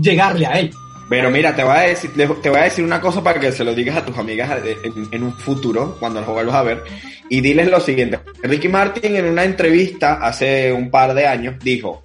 llegarle 0.00 0.44
a 0.44 0.58
él. 0.58 0.72
Pero 1.08 1.30
mira, 1.30 1.54
te 1.54 1.62
voy, 1.62 1.76
a 1.76 1.80
decir, 1.82 2.10
te 2.14 2.26
voy 2.26 2.58
a 2.58 2.64
decir 2.64 2.84
una 2.84 3.00
cosa 3.00 3.22
para 3.22 3.38
que 3.38 3.52
se 3.52 3.62
lo 3.62 3.74
digas 3.74 3.96
a 3.96 4.04
tus 4.04 4.18
amigas 4.18 4.50
en, 4.64 5.06
en 5.12 5.22
un 5.22 5.32
futuro, 5.34 5.96
cuando 6.00 6.20
las 6.20 6.28
vuelvas 6.28 6.56
a 6.56 6.62
ver, 6.62 6.82
y 7.28 7.40
diles 7.40 7.70
lo 7.70 7.78
siguiente. 7.78 8.18
Ricky 8.42 8.68
Martin 8.68 9.14
en 9.14 9.26
una 9.26 9.44
entrevista 9.44 10.14
hace 10.14 10.72
un 10.72 10.90
par 10.90 11.14
de 11.14 11.26
años 11.28 11.56
dijo, 11.62 12.02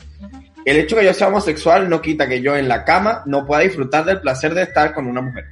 el 0.65 0.77
hecho 0.77 0.97
que 0.97 1.05
yo 1.05 1.13
sea 1.15 1.29
homosexual 1.29 1.89
no 1.89 1.99
quita 1.99 2.27
que 2.27 2.41
yo 2.41 2.55
en 2.55 2.67
la 2.67 2.83
cama 2.83 3.23
no 3.25 3.43
pueda 3.45 3.61
disfrutar 3.61 4.05
del 4.05 4.19
placer 4.19 4.53
de 4.53 4.63
estar 4.63 4.93
con 4.93 5.07
una 5.07 5.21
mujer. 5.21 5.45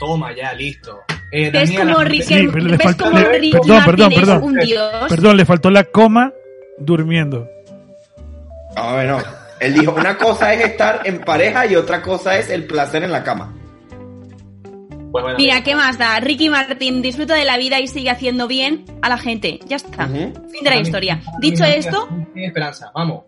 Toma, 0.00 0.34
ya, 0.34 0.52
listo. 0.54 1.02
Eh, 1.30 1.50
¿Ves 1.50 1.70
Daniela, 1.70 1.92
como 1.92 2.04
Ricky, 2.04 2.48
perdón, 2.48 3.84
perdón, 3.84 4.12
perdón. 4.12 4.42
un 4.42 4.56
dios? 4.56 5.04
Perdón, 5.08 5.36
le 5.36 5.44
faltó 5.44 5.70
la 5.70 5.84
coma 5.84 6.32
durmiendo. 6.78 7.48
Ah, 8.76 8.94
bueno, 8.94 9.18
él 9.64 9.74
dijo, 9.74 9.92
una 9.94 10.16
cosa 10.18 10.52
es 10.54 10.64
estar 10.64 11.00
en 11.04 11.20
pareja 11.20 11.66
y 11.66 11.76
otra 11.76 12.02
cosa 12.02 12.38
es 12.38 12.48
el 12.50 12.66
placer 12.66 13.02
en 13.02 13.12
la 13.12 13.22
cama. 13.22 13.52
pues 15.12 15.22
bueno, 15.22 15.38
Mira, 15.38 15.62
¿qué 15.62 15.74
más 15.74 15.96
da? 15.98 16.18
Ricky 16.20 16.48
Martin 16.48 17.00
disfruta 17.02 17.34
de 17.34 17.44
la 17.44 17.56
vida 17.56 17.80
y 17.80 17.86
sigue 17.88 18.10
haciendo 18.10 18.46
bien 18.48 18.84
a 19.02 19.08
la 19.08 19.18
gente. 19.18 19.60
Ya 19.66 19.76
está. 19.76 20.06
Fin 20.06 20.32
de 20.62 20.70
la 20.70 20.76
historia. 20.80 21.20
Dicho 21.40 21.64
esto, 21.64 22.08
esperanza, 22.34 22.90
vamos. 22.94 23.24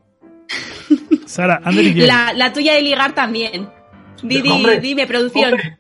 Sara, 1.27 1.61
Ander 1.65 1.85
y 1.85 1.95
Jace. 1.95 2.07
la, 2.07 2.33
la 2.35 2.53
tuya 2.53 2.75
de 2.75 2.83
ligar 2.83 3.15
también. 3.15 3.69
Di- 4.23 4.41
di- 4.43 4.49
Hombre, 4.51 4.81
dime, 4.81 5.07
producción. 5.07 5.53
hombre. 5.55 5.79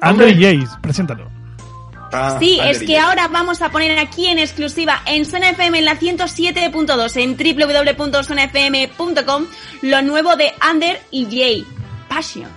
Ander 0.00 0.28
y 0.28 0.42
Jace, 0.60 0.76
preséntalo. 0.82 1.30
Ah, 2.16 2.36
Sí, 2.38 2.60
es 2.62 2.78
que 2.80 2.96
ahora 2.96 3.26
vamos 3.26 3.60
a 3.60 3.70
poner 3.70 3.98
aquí 3.98 4.26
en 4.26 4.38
exclusiva 4.38 5.02
en 5.06 5.24
Zona 5.26 5.50
FM 5.50 5.80
en 5.80 5.84
la 5.84 5.98
107.2 5.98 7.16
en 7.16 7.36
www.zonafm.com 7.36 9.46
lo 9.82 10.02
nuevo 10.02 10.36
de 10.36 10.52
Under 10.70 11.02
y 11.10 11.24
Jay. 11.24 11.66
Passion. 12.08 12.48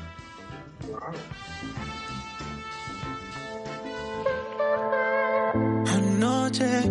Anoche 5.87 6.83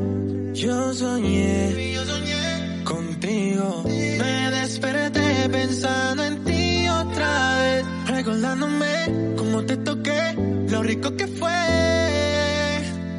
yo 0.53 0.93
soñé, 0.93 1.95
contigo. 2.83 3.85
Me 3.87 4.51
desperté 4.51 5.49
pensando 5.51 6.25
en 6.25 6.45
ti 6.45 6.89
otra 6.89 7.59
vez, 7.61 7.85
recordándome 8.07 9.35
cómo 9.37 9.63
te 9.63 9.77
toqué, 9.77 10.35
lo 10.69 10.83
rico 10.83 11.15
que 11.17 11.29
fue 11.29 11.53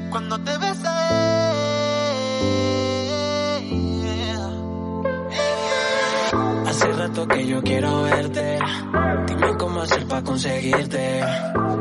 cuando 0.09 0.39
te 0.39 0.57
besé. 0.57 0.87
Hace 6.67 6.87
rato 6.93 7.27
que 7.27 7.47
yo 7.47 7.61
quiero 7.61 8.03
verte. 8.03 8.59
Dime 9.27 9.57
cómo 9.57 9.81
hacer 9.81 10.07
para 10.07 10.23
conseguirte. 10.23 11.21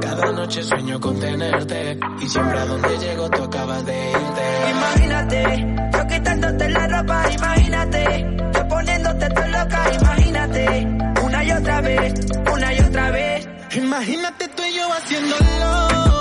Cada 0.01 0.33
noche 0.33 0.63
sueño 0.63 1.01
con 1.01 1.19
tenerte. 1.21 1.99
Y 2.21 2.29
siempre 2.29 2.59
a 2.59 2.67
donde 2.67 2.99
llego 2.99 3.31
tú 3.31 3.43
acabas 3.43 3.85
de 3.87 4.11
irte. 4.11 4.71
Imagínate, 4.71 5.91
yo 5.93 6.07
quitándote 6.07 6.69
la 6.71 6.87
ropa, 6.87 7.33
imagínate, 7.33 8.27
yo 8.55 8.69
poniéndote 8.69 9.29
tan 9.29 9.53
loca, 9.53 9.93
imagínate, 10.01 10.87
una 11.25 11.45
y 11.45 11.51
otra 11.51 11.81
vez, 11.81 12.15
una 12.53 12.75
y 12.75 12.81
otra 12.81 13.11
vez. 13.11 13.49
Imagínate 13.77 14.49
tú 14.49 14.63
y 14.63 14.77
yo 14.77 14.93
haciéndolo. 14.93 16.16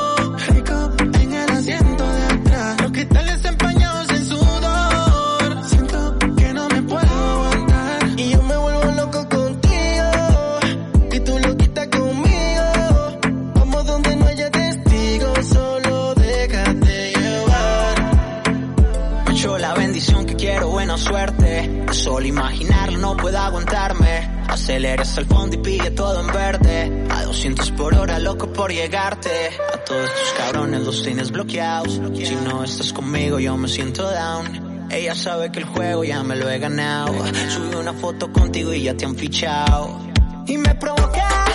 Solo 22.16 22.28
imaginarlo 22.28 22.98
no 22.98 23.18
puedo 23.18 23.38
aguantarme. 23.38 24.46
Aceleres 24.48 25.18
al 25.18 25.26
fondo 25.26 25.58
y 25.58 25.60
pide 25.60 25.92
todo 25.92 26.22
en 26.22 26.28
verde. 26.28 27.08
A 27.10 27.24
200 27.24 27.72
por 27.72 27.94
hora, 27.94 28.20
loco 28.20 28.54
por 28.54 28.72
llegarte. 28.72 29.50
A 29.74 29.84
todos 29.84 30.10
tus 30.10 30.34
cabrones 30.38 30.82
los 30.84 31.04
tienes 31.04 31.30
bloqueados. 31.30 32.00
Si 32.14 32.36
no 32.36 32.64
estás 32.64 32.94
conmigo, 32.94 33.38
yo 33.40 33.58
me 33.58 33.68
siento 33.68 34.10
down. 34.10 34.88
Ella 34.90 35.14
sabe 35.14 35.52
que 35.52 35.60
el 35.60 35.66
juego 35.66 36.06
ya 36.06 36.24
me 36.24 36.38
lo 36.38 36.50
he 36.50 36.58
ganado. 36.58 37.14
Subí 37.50 37.76
una 37.76 37.92
foto 37.92 38.32
contigo 38.32 38.72
y 38.72 38.84
ya 38.84 38.96
te 38.96 39.04
han 39.04 39.18
fichado. 39.18 40.00
Y 40.48 40.58
me 40.58 40.74
provoca 40.76 41.55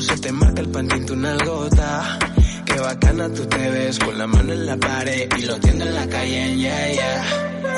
se 0.00 0.16
te 0.16 0.32
marca 0.32 0.60
el 0.60 0.68
pantinto 0.68 1.12
una 1.12 1.36
gota. 1.44 2.18
Qué 2.64 2.80
bacana 2.80 3.28
tú 3.32 3.44
te 3.46 3.70
ves 3.70 3.98
con 3.98 4.16
la 4.18 4.26
mano 4.26 4.52
en 4.52 4.66
la 4.66 4.76
pared 4.76 5.28
y 5.38 5.42
lo 5.42 5.58
tiendo 5.60 5.84
en 5.84 5.94
la 5.94 6.06
calle, 6.08 6.56
yeah, 6.56 6.92
yeah. 6.92 7.24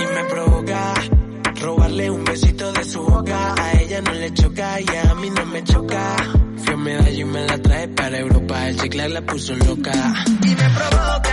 Y 0.00 0.06
me 0.14 0.24
provoca 0.30 0.94
robarle 1.60 2.10
un 2.10 2.24
besito 2.24 2.72
de 2.72 2.84
su 2.84 3.02
boca. 3.02 3.54
A 3.58 3.80
ella 3.80 4.00
no 4.02 4.12
le 4.12 4.32
choca 4.34 4.80
y 4.80 4.86
a 4.96 5.14
mí 5.14 5.30
no 5.30 5.46
me 5.46 5.64
choca. 5.64 6.16
Fui 6.56 6.74
a 6.74 6.76
medallo 6.76 7.20
y 7.20 7.24
me 7.24 7.46
la 7.46 7.58
trae 7.58 7.88
para 7.88 8.18
Europa. 8.18 8.68
El 8.68 8.80
chiclar 8.80 9.10
la 9.10 9.22
puso 9.22 9.54
loca. 9.54 9.92
Y 10.42 10.48
me 10.48 10.70
provoca 10.70 11.31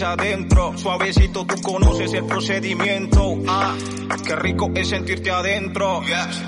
adentro. 0.00 0.72
Suavecito, 0.78 1.44
tú 1.44 1.60
conoces 1.60 2.14
el 2.14 2.24
procedimiento. 2.24 3.36
Ah, 3.46 3.74
qué 4.26 4.36
rico 4.36 4.70
es 4.74 4.88
sentirte 4.88 5.30
adentro. 5.30 6.00
Yes. 6.02 6.42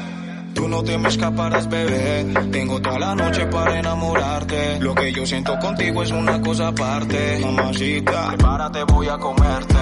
Tú 0.54 0.68
no 0.68 0.82
te 0.82 0.96
me 0.96 1.08
escaparás, 1.08 1.68
bebé. 1.68 2.24
Tengo 2.52 2.80
toda 2.80 2.98
la 2.98 3.14
noche 3.14 3.44
para 3.46 3.78
enamorarte. 3.78 4.78
Lo 4.80 4.94
que 4.94 5.12
yo 5.12 5.26
siento 5.26 5.58
contigo 5.58 6.02
es 6.02 6.12
una 6.12 6.40
cosa 6.40 6.68
aparte. 6.68 7.40
Mamacita, 7.40 8.28
prepárate, 8.28 8.84
voy 8.84 9.08
a 9.08 9.18
comerte. 9.18 9.74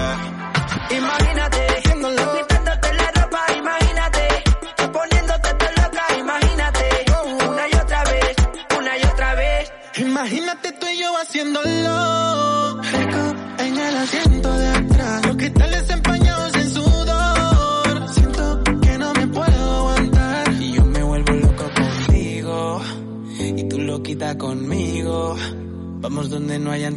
Imagínate 0.89 1.72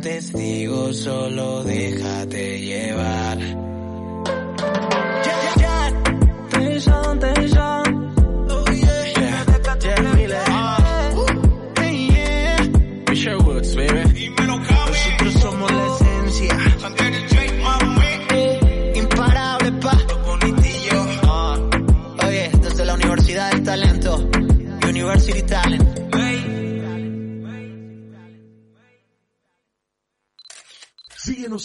This. 0.00 0.30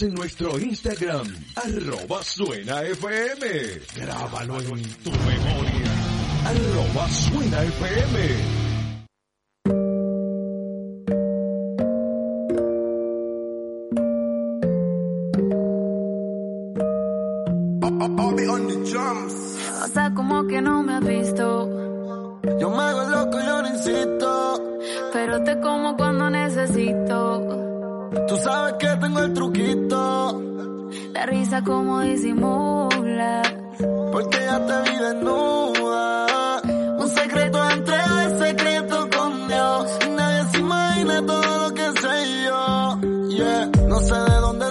En 0.02 0.14
nuestro 0.14 0.58
Instagram, 0.58 1.28
arroba 1.54 2.24
suena 2.24 2.82
FM. 2.82 3.46
Grábalo 3.94 4.58
en 4.58 4.82
tu 5.04 5.12
memoria. 5.12 5.92
Arroba 6.44 7.08
suena 7.08 7.62
FM. 7.62 8.62
Pasa 19.78 20.14
como 20.14 20.46
que 20.48 20.60
no 20.60 20.82
me 20.82 20.94
has 20.94 21.06
visto. 21.06 22.40
Yo 22.60 22.70
me 22.70 22.82
hago 22.82 23.04
loco, 23.08 23.38
yo 23.38 23.62
no 23.62 23.68
insisto. 23.68 24.80
Pero 25.12 25.44
te 25.44 25.60
como 25.60 25.96
cuando 25.96 26.28
necesito 26.28 27.51
sabes 28.42 28.74
que 28.74 28.88
tengo 29.00 29.20
el 29.20 29.32
truquito. 29.32 30.42
La 31.14 31.26
risa 31.26 31.62
como 31.62 32.00
disimula. 32.00 33.42
Porque 34.12 34.38
ya 34.38 34.66
te 34.66 34.90
vi 34.90 34.96
desnuda. 34.98 36.60
Un 36.98 37.08
secreto 37.08 37.70
entre 37.70 37.96
el 37.96 38.38
secreto 38.38 39.08
con 39.16 39.48
Dios. 39.48 39.98
Nadie 40.16 40.50
se 40.50 40.58
imagina 40.58 41.26
todo 41.26 41.68
lo 41.68 41.74
que 41.74 41.86
sé 42.02 42.44
yo. 42.44 42.98
Yeah, 43.28 43.70
no 43.88 44.00
sé 44.00 44.14
de 44.14 44.36
dónde 44.40 44.61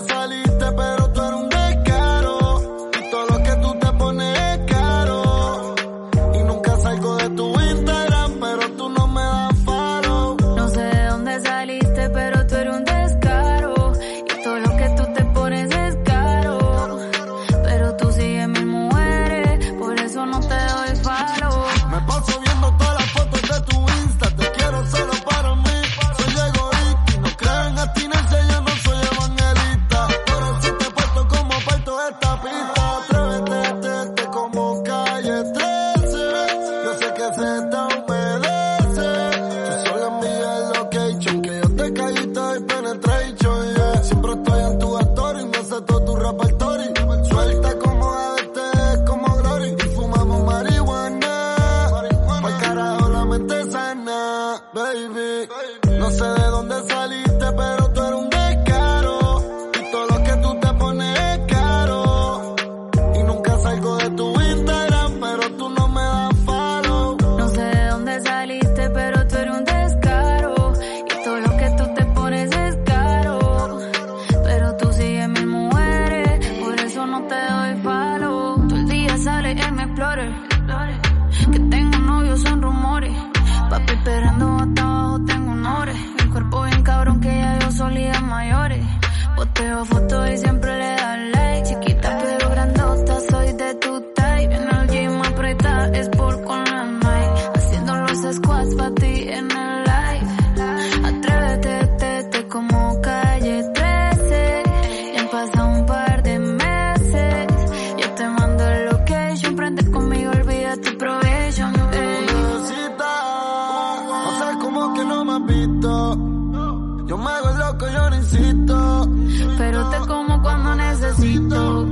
Pero 119.72 119.90
te 119.90 119.98
como 120.00 120.42
cuando 120.42 120.76
necesito. 120.76 121.86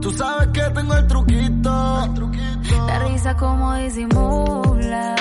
Tú 0.00 0.10
sabes 0.10 0.48
que 0.48 0.62
tengo 0.62 0.94
el 0.94 1.06
truquito. 1.06 1.70
La 2.88 2.98
risa 3.06 3.36
como 3.36 3.72
disimulas. 3.74 5.20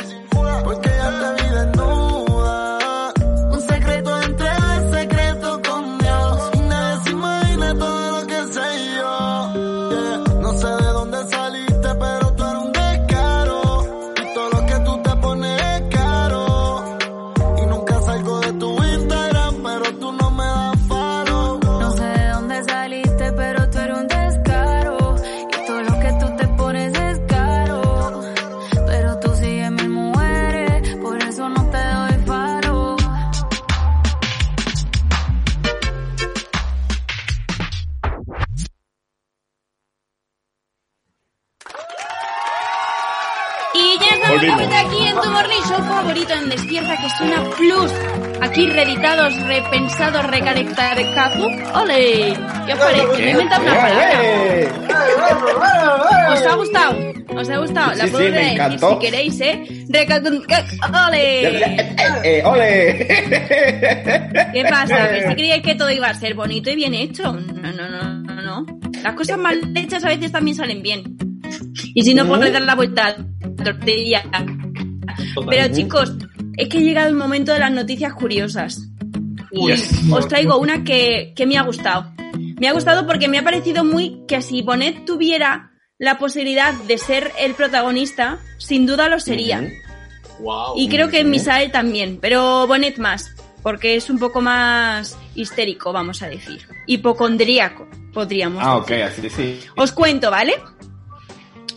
Porque 0.63 0.89
ya 0.89 1.19
te 1.19 1.43
vi 1.43 1.49
desnuda. 1.49 2.16
Reeditados, 48.88 49.36
repensados, 49.43 50.26
recarectarecazu. 50.28 51.43
¡Ole! 51.76 52.34
¿Qué 52.65 52.73
os 52.73 52.80
parece? 52.80 53.17
Me 53.17 53.28
he 53.28 53.32
inventado 53.32 53.63
una 53.63 53.76
palabra. 53.76 54.21
¿Os 56.34 56.45
ha 56.45 56.56
gustado? 56.56 57.13
¿Os 57.36 57.50
ha 57.50 57.58
gustado? 57.58 57.93
La 57.95 58.06
Sí, 58.06 58.12
puedo 58.12 58.26
sí, 58.26 58.32
me 58.32 58.38
decir 58.38 58.80
si 58.80 59.00
queréis, 59.00 59.41
¿eh? 59.41 59.63
¡Ole! 61.08 61.62
Eh, 62.23 62.41
¡Ole! 62.45 63.08
¿Qué 64.54 64.65
pasa? 64.69 65.10
¿Que 65.10 65.28
si 65.28 65.36
creíais 65.36 65.63
que 65.63 65.76
todo 65.76 65.91
iba 65.91 66.08
a 66.08 66.13
ser 66.13 66.34
bonito 66.34 66.69
y 66.71 66.76
bien 66.76 66.93
hecho? 66.93 67.34
No, 67.34 67.71
no, 67.71 67.89
no, 67.89 68.13
no, 68.21 68.41
no. 68.41 68.65
Las 69.04 69.13
cosas 69.13 69.38
mal 69.38 69.60
hechas 69.76 70.04
a 70.06 70.10
veces 70.10 70.32
también 70.32 70.56
salen 70.56 70.82
bien. 70.82 71.04
Y 71.93 72.04
si 72.04 72.13
no, 72.13 72.26
pues 72.26 72.41
le 72.41 72.52
dar 72.52 72.62
la 72.63 72.76
vuelta 72.76 73.08
a 73.08 73.10
la 73.10 73.63
tortilla. 73.63 74.23
Pero 75.50 75.73
chicos, 75.73 76.13
es 76.58 76.67
que 76.70 76.80
ha 76.80 76.82
llegado 76.82 77.08
el 77.08 77.15
momento 77.15 77.54
de 77.54 77.60
las 77.60 77.72
noticias 77.72 78.13
curiosas. 78.13 78.80
Y 79.52 79.67
Yes. 79.67 80.02
os 80.12 80.28
traigo 80.28 80.58
una 80.58 80.84
que, 80.84 81.34
que 81.36 81.46
me 81.46 81.58
ha 81.58 81.62
gustado. 81.63 82.12
Me 82.60 82.67
ha 82.67 82.74
gustado 82.74 83.06
porque 83.08 83.28
me 83.28 83.38
ha 83.38 83.43
parecido 83.43 83.84
muy 83.86 84.24
que 84.28 84.41
si 84.41 84.62
Bonet 84.62 85.06
tuviera 85.06 85.72
la 86.00 86.17
posibilidad 86.20 86.74
de 86.74 86.98
ser 86.98 87.32
el 87.39 87.54
protagonista, 87.54 88.39
sin 88.58 88.86
duda 88.86 89.08
lo 89.10 89.20
sería. 89.20 89.67
Wow. 90.39 90.74
Y 90.76 90.89
creo 90.89 91.10
que 91.10 91.24
Misael 91.24 91.72
también, 91.72 92.20
pero 92.22 92.67
Bonet 92.67 92.98
más, 92.98 93.32
porque 93.63 93.96
es 93.96 94.10
un 94.10 94.20
poco 94.20 94.41
más 94.41 95.17
histérico, 95.36 95.91
vamos 95.93 96.22
a 96.22 96.28
decir. 96.30 96.62
Hipocondríaco, 96.86 97.88
podríamos 98.13 98.62
Ah, 98.65 98.80
decir. 98.80 99.04
ok, 99.06 99.12
así 99.12 99.30
sí. 99.30 99.60
Os 99.76 99.91
cuento, 99.91 100.30
¿vale? 100.30 100.56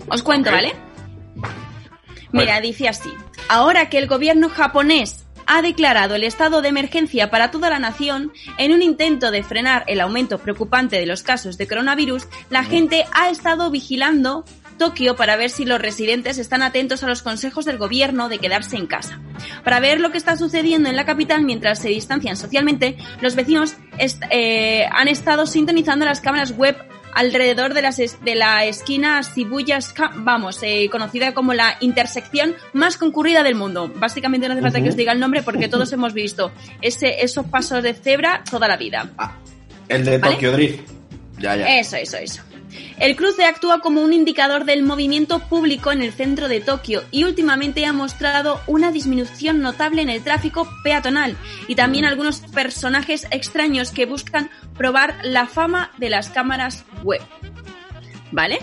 Os 0.09 0.23
cuento. 0.23 0.51
¿vale? 0.51 0.75
Mira, 2.33 2.61
dice 2.61 2.89
así. 2.89 3.11
Ahora 3.49 3.89
que 3.89 3.99
el 3.99 4.07
gobierno 4.07 4.49
japonés 4.49 5.25
ha 5.47 5.63
declarado 5.63 6.15
el 6.15 6.23
estado 6.23 6.63
de 6.63 6.69
emergencia 6.69 7.31
para 7.31 7.51
toda 7.51 7.71
la 7.71 7.79
nación, 7.81 8.33
en 8.57 8.73
un 8.73 8.83
intento 8.83 9.31
de 9.33 9.43
frenar 9.43 9.85
el 9.89 10.01
aumento 10.01 10.39
preocupante 10.39 10.97
de 10.97 11.07
los 11.07 11.23
casos 11.25 11.59
de 11.59 11.67
coronavirus, 11.67 12.29
la 12.51 12.63
gente 12.63 13.05
ha 13.13 13.31
estado 13.31 13.71
vigilando 13.71 14.45
Tokio 14.79 15.15
para 15.17 15.37
ver 15.37 15.51
si 15.51 15.65
los 15.67 15.79
residentes 15.81 16.39
están 16.39 16.63
atentos 16.63 17.03
a 17.03 17.07
los 17.09 17.23
consejos 17.23 17.65
del 17.67 17.77
gobierno 17.79 18.29
de 18.31 18.39
quedarse 18.39 18.77
en 18.77 18.87
casa. 18.87 19.21
Para 19.65 19.79
ver 19.81 20.01
lo 20.01 20.11
que 20.11 20.17
está 20.19 20.37
sucediendo 20.37 20.89
en 20.89 20.97
la 20.97 21.05
capital 21.05 21.43
mientras 21.45 21.81
se 21.81 21.89
distancian 21.89 22.37
socialmente, 22.37 22.97
los 23.21 23.35
vecinos 23.35 23.75
est- 23.99 24.23
eh, 24.31 24.87
han 24.93 25.09
estado 25.09 25.47
sintonizando 25.47 26.07
las 26.07 26.21
cámaras 26.23 26.53
web 26.57 26.77
alrededor 27.15 27.75
de, 27.75 27.83
las 27.83 27.99
es- 27.99 28.23
de 28.25 28.35
la 28.35 28.65
esquina 28.65 29.21
Shibuya, 29.23 29.79
Ska- 29.79 30.13
vamos, 30.17 30.59
eh, 30.63 30.89
conocida 30.91 31.35
como 31.35 31.55
la 31.55 31.77
intersección 31.81 32.55
más 32.73 32.97
concurrida 32.97 33.43
del 33.43 33.55
mundo. 33.55 33.91
Básicamente 33.97 34.47
no 34.49 34.55
hace 34.55 34.63
falta 34.63 34.81
que 34.83 34.89
os 34.91 34.97
diga 34.97 35.13
el 35.13 35.21
nombre 35.21 35.43
porque 35.43 35.69
todos 35.69 35.93
hemos 35.93 36.13
visto 36.15 36.53
ese, 36.81 37.23
esos 37.25 37.47
pasos 37.47 37.83
de 37.83 37.95
cebra 37.95 38.43
toda 38.51 38.69
la 38.69 38.77
vida. 38.77 39.11
El 39.89 40.05
de 40.05 40.19
¿Vale? 40.19 40.35
Tokyo 40.35 40.53
Drift. 40.53 40.89
Ya, 41.39 41.57
ya. 41.57 41.79
Eso, 41.79 41.97
eso, 41.97 42.17
eso. 42.19 42.43
El 42.99 43.17
cruce 43.17 43.45
actúa 43.45 43.81
como 43.81 44.03
un 44.03 44.13
indicador 44.13 44.65
del 44.65 44.83
movimiento 44.83 45.41
público 45.41 45.93
en 45.93 46.03
el 46.03 46.13
centro 46.13 46.49
de 46.49 46.61
Tokio 46.61 47.03
y 47.11 47.25
últimamente 47.25 47.87
ha 47.87 47.93
mostrado 47.93 48.61
una 48.67 48.93
disminución 48.93 49.61
notable 49.61 50.03
en 50.03 50.11
el 50.11 50.23
tráfico 50.23 50.69
peatonal 50.85 51.37
y 51.67 51.75
también 51.75 52.05
algunos 52.05 52.41
personajes 52.41 53.27
extraños 53.31 53.91
que 53.93 54.07
buscan 54.07 54.51
probar 54.77 55.17
la 55.23 55.47
fama 55.47 55.91
de 55.99 56.11
las 56.11 56.29
cámaras 56.29 56.85
web. 57.03 57.23
¿Vale? 58.33 58.59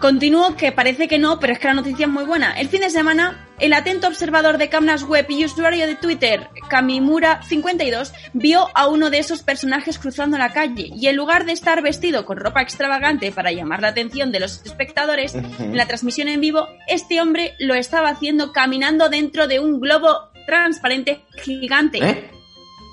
Continúo 0.00 0.56
que 0.56 0.72
parece 0.72 1.08
que 1.08 1.18
no, 1.18 1.40
pero 1.40 1.54
es 1.54 1.58
que 1.58 1.68
la 1.68 1.74
noticia 1.74 2.04
es 2.04 2.12
muy 2.12 2.24
buena. 2.24 2.52
El 2.60 2.68
fin 2.68 2.82
de 2.82 2.90
semana, 2.90 3.48
el 3.58 3.72
atento 3.72 4.06
observador 4.08 4.58
de 4.58 4.68
cámaras 4.68 5.04
web 5.04 5.24
y 5.30 5.44
usuario 5.44 5.86
de 5.86 5.96
Twitter, 5.96 6.50
Kamimura52, 6.68 8.12
vio 8.34 8.68
a 8.74 8.88
uno 8.88 9.08
de 9.08 9.18
esos 9.18 9.42
personajes 9.42 9.98
cruzando 9.98 10.36
la 10.36 10.52
calle 10.52 10.90
y 10.94 11.06
en 11.06 11.16
lugar 11.16 11.46
de 11.46 11.52
estar 11.52 11.82
vestido 11.82 12.26
con 12.26 12.36
ropa 12.36 12.60
extravagante 12.60 13.32
para 13.32 13.52
llamar 13.52 13.80
la 13.80 13.88
atención 13.88 14.32
de 14.32 14.40
los 14.40 14.60
espectadores, 14.66 15.34
en 15.34 15.76
la 15.76 15.86
transmisión 15.86 16.28
en 16.28 16.42
vivo, 16.42 16.68
este 16.88 17.20
hombre 17.22 17.54
lo 17.58 17.74
estaba 17.74 18.10
haciendo 18.10 18.52
caminando 18.52 19.08
dentro 19.08 19.48
de 19.48 19.60
un 19.60 19.80
globo 19.80 20.30
transparente 20.46 21.24
gigante. 21.42 21.98
¿Eh? 21.98 22.30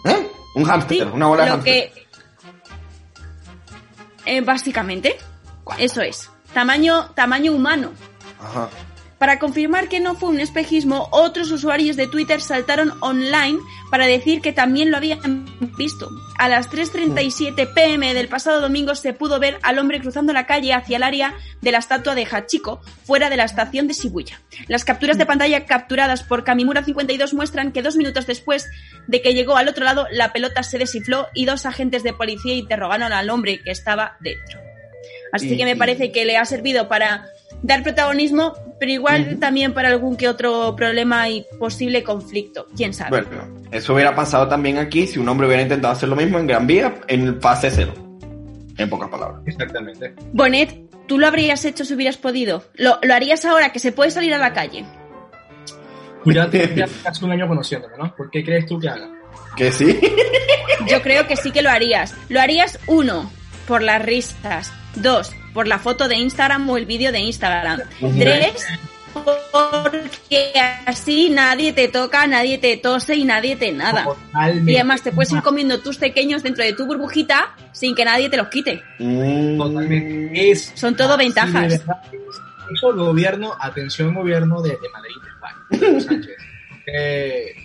¿Eh? 0.05 0.31
Un 0.55 0.63
hámster, 0.63 0.97
Sí, 0.99 1.03
una 1.13 1.27
bola 1.27 1.43
de 1.43 1.49
lo 1.49 1.55
hámster. 1.57 1.91
que 1.91 2.03
eh, 4.25 4.41
básicamente 4.41 5.17
eso 5.77 6.01
es 6.01 6.29
tamaño 6.53 7.09
tamaño 7.15 7.53
humano 7.53 7.91
Ajá. 8.39 8.69
para 9.17 9.39
confirmar 9.39 9.87
que 9.87 9.99
no 9.99 10.15
fue 10.15 10.29
un 10.29 10.39
espejismo 10.39 11.07
otros 11.11 11.51
usuarios 11.51 11.95
de 11.95 12.07
Twitter 12.07 12.41
saltaron 12.41 12.93
online 13.01 13.59
para 13.89 14.05
decir 14.05 14.41
que 14.41 14.53
también 14.53 14.91
lo 14.91 14.97
habían 14.97 15.45
visto 15.77 16.09
a 16.37 16.49
las 16.49 16.69
3:37 16.69 17.73
pm 17.73 18.13
del 18.13 18.27
pasado 18.27 18.61
domingo 18.61 18.95
se 18.95 19.13
pudo 19.13 19.39
ver 19.39 19.59
al 19.61 19.79
hombre 19.79 20.01
cruzando 20.01 20.33
la 20.33 20.45
calle 20.45 20.73
hacia 20.73 20.97
el 20.97 21.03
área 21.03 21.35
de 21.61 21.71
la 21.71 21.77
estatua 21.79 22.15
de 22.15 22.25
Hachiko 22.25 22.81
fuera 23.05 23.29
de 23.29 23.37
la 23.37 23.45
estación 23.45 23.87
de 23.87 23.93
Shibuya 23.93 24.41
las 24.67 24.85
capturas 24.85 25.17
de 25.17 25.25
pantalla 25.25 25.65
capturadas 25.65 26.23
por 26.23 26.43
Kamimura 26.43 26.83
52 26.83 27.33
muestran 27.33 27.71
que 27.71 27.81
dos 27.81 27.95
minutos 27.95 28.27
después 28.27 28.67
de 29.07 29.21
que 29.21 29.33
llegó 29.33 29.57
al 29.57 29.67
otro 29.67 29.83
lado, 29.83 30.07
la 30.11 30.33
pelota 30.33 30.63
se 30.63 30.77
desinfló 30.77 31.27
y 31.33 31.45
dos 31.45 31.65
agentes 31.65 32.03
de 32.03 32.13
policía 32.13 32.55
interrogaron 32.55 33.11
al 33.11 33.29
hombre 33.29 33.61
que 33.61 33.71
estaba 33.71 34.17
dentro. 34.19 34.59
Así 35.34 35.52
Y- 35.54 35.58
que 35.58 35.65
me 35.65 35.72
y- 35.72 35.76
parece 35.76 36.12
que 36.13 36.24
le 36.24 36.38
ha 36.38 36.46
servido 36.46 36.88
para 36.88 37.26
dar 37.62 37.84
protagonismo, 37.84 38.54
pero 38.80 38.91
igual 38.91 39.38
también 39.39 39.74
para 39.74 39.89
algún 39.89 40.15
que 40.15 40.30
otro 40.30 40.76
problema 40.76 41.28
y 41.30 41.46
posible 41.60 42.04
conflicto. 42.04 42.67
¿Quién 42.78 42.93
sabe? 42.93 43.10
Bueno, 43.22 43.62
eso 43.72 43.93
hubiera 43.93 44.15
pasado 44.15 44.48
también 44.48 44.78
aquí 44.78 45.08
si 45.08 45.19
un 45.19 45.28
hombre 45.28 45.48
hubiera 45.48 45.63
intentado 45.63 45.93
hacer 45.93 46.08
lo 46.10 46.15
mismo 46.15 46.39
en 46.39 46.48
Gran 46.48 46.67
Vía 46.67 46.96
en 47.08 47.41
fase 47.41 47.72
cero. 47.72 47.93
En 48.78 48.89
pocas 48.89 49.10
palabras. 49.10 49.41
Exactamente. 49.46 50.13
Bonet, 50.34 50.78
¿tú 51.08 51.17
lo 51.19 51.28
habrías 51.28 51.63
hecho 51.65 51.86
si 51.86 51.93
hubieras 51.93 52.17
podido? 52.17 52.63
¿Lo, 52.76 53.00
lo 53.02 53.13
harías 53.13 53.46
ahora 53.46 53.72
que 53.72 53.80
se 53.80 53.91
puede 53.91 54.12
salir 54.12 54.34
a 54.34 54.38
la 54.38 54.54
calle? 54.54 54.86
Ya, 56.26 56.50
ya 56.50 56.88
casi 57.04 57.26
un 57.26 57.32
año 57.32 57.48
conociéndome, 57.48 57.96
¿no? 57.98 58.15
¿Por 58.15 58.30
qué 58.30 58.43
crees 58.43 58.65
tú 58.65 58.80
que 58.80 58.89
haga? 58.89 59.10
Que 59.56 59.72
sí. 59.72 60.00
Yo 60.89 61.02
creo 61.02 61.28
que 61.28 61.36
sí 61.38 61.52
que 61.52 61.62
lo 61.62 61.69
harías. 61.69 62.13
Lo 62.30 62.41
harías, 62.41 62.80
uno, 62.88 63.32
por 63.67 63.82
las 63.82 64.02
risas. 64.04 64.72
Dos, 64.95 65.32
por 65.53 65.67
la 65.67 65.79
foto 65.79 66.08
de 66.08 66.15
Instagram 66.15 66.69
o 66.69 66.77
el 66.77 66.86
vídeo 66.86 67.12
de 67.12 67.19
Instagram. 67.19 67.82
Tres, 68.17 68.65
porque 69.13 70.53
así 70.86 71.29
nadie 71.29 71.73
te 71.73 71.88
toca, 71.88 72.25
nadie 72.27 72.58
te 72.58 72.77
tose 72.77 73.15
y 73.15 73.25
nadie 73.25 73.56
te 73.56 73.71
nada. 73.71 74.06
Totalmente. 74.06 74.71
Y 74.71 74.75
además 74.75 75.01
te 75.03 75.12
puedes 75.12 75.32
ir 75.32 75.41
comiendo 75.41 75.79
tus 75.79 75.97
pequeños 75.97 76.43
dentro 76.43 76.63
de 76.63 76.73
tu 76.73 76.86
burbujita 76.86 77.56
sin 77.71 77.95
que 77.95 78.06
nadie 78.06 78.29
te 78.29 78.38
los 78.38 78.47
quite. 78.47 78.84
Mm, 78.99 79.58
Totalmente. 79.58 80.51
Es 80.51 80.71
Son 80.75 80.95
todo 80.95 81.17
ventajas. 81.17 81.73
Eso 81.73 82.89
el 82.91 82.97
gobierno, 82.97 83.56
atención 83.60 84.13
gobierno 84.15 84.62
de, 84.62 84.69
de 84.69 84.89
Madrid, 84.89 85.15
de 85.21 85.29
España, 85.29 85.99
Sánchez. 86.01 86.38
que 86.86 87.56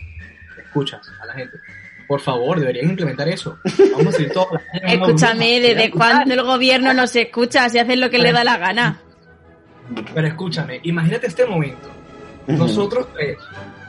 escuchas 0.62 1.00
a 1.22 1.26
la 1.26 1.34
gente. 1.34 1.56
Por 2.08 2.20
favor, 2.20 2.58
deberían 2.58 2.88
implementar 2.90 3.28
eso. 3.28 3.58
Vamos 3.96 4.18
a 4.18 4.22
ir 4.22 4.32
todos. 4.32 4.48
Escúchame, 4.82 5.60
¿desde 5.60 5.90
cuándo 5.90 6.32
el 6.34 6.42
gobierno 6.42 6.92
nos 6.94 7.14
escucha 7.14 7.68
si 7.68 7.78
hacen 7.78 8.00
lo 8.00 8.08
que 8.10 8.18
le 8.18 8.32
da 8.32 8.42
la 8.44 8.56
gana? 8.56 9.00
Pero 10.14 10.26
escúchame, 10.26 10.80
imagínate 10.84 11.26
este 11.26 11.44
momento. 11.46 11.88
Nosotros 12.46 13.08
tres, 13.12 13.36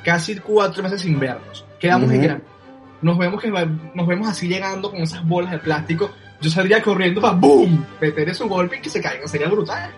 casi 0.04 0.36
cuatro 0.36 0.84
meses 0.84 1.02
sin 1.02 1.18
vernos. 1.20 1.66
Quedamos 1.80 2.10
en 2.12 2.18
Ujú. 2.18 2.26
Gran 2.26 2.44
nos 3.02 3.18
vemos 3.18 3.42
que 3.42 3.50
va- 3.50 3.66
nos 3.94 4.06
vemos 4.06 4.28
así 4.28 4.50
llegando 4.50 4.92
con 4.92 5.00
esas 5.00 5.26
bolas 5.26 5.52
de 5.52 5.60
plástico, 5.60 6.12
yo 6.42 6.50
saldría 6.50 6.82
corriendo 6.82 7.22
para 7.22 7.34
¡boom! 7.34 7.86
meter 8.02 8.28
ese 8.28 8.44
golpe 8.44 8.76
y 8.76 8.82
que 8.82 8.90
se 8.90 9.02
caigan, 9.02 9.26
sería 9.30 9.48
brutal. 9.48 9.90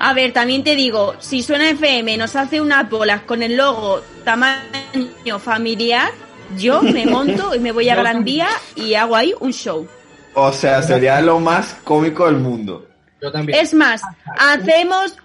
A 0.00 0.14
ver, 0.14 0.32
también 0.32 0.62
te 0.64 0.76
digo, 0.76 1.14
si 1.18 1.42
Suena 1.42 1.70
FM 1.70 2.16
nos 2.18 2.36
hace 2.36 2.60
unas 2.60 2.88
bolas 2.88 3.22
con 3.22 3.42
el 3.42 3.56
logo 3.56 4.00
tamaño 4.24 5.38
familiar, 5.40 6.10
yo 6.56 6.82
me 6.82 7.04
monto 7.10 7.54
y 7.54 7.58
me 7.58 7.72
voy 7.72 7.88
a 7.88 7.96
Gran 7.96 8.22
Vía 8.24 8.48
y 8.76 8.94
hago 8.94 9.16
ahí 9.16 9.34
un 9.40 9.52
show. 9.52 9.86
O 10.34 10.52
sea, 10.52 10.82
sería 10.82 11.20
lo 11.20 11.40
más 11.40 11.76
cómico 11.84 12.26
del 12.26 12.36
mundo. 12.36 12.86
Yo 13.20 13.32
también. 13.32 13.58
Es 13.58 13.74
más, 13.74 14.00
hacemos 14.38 15.16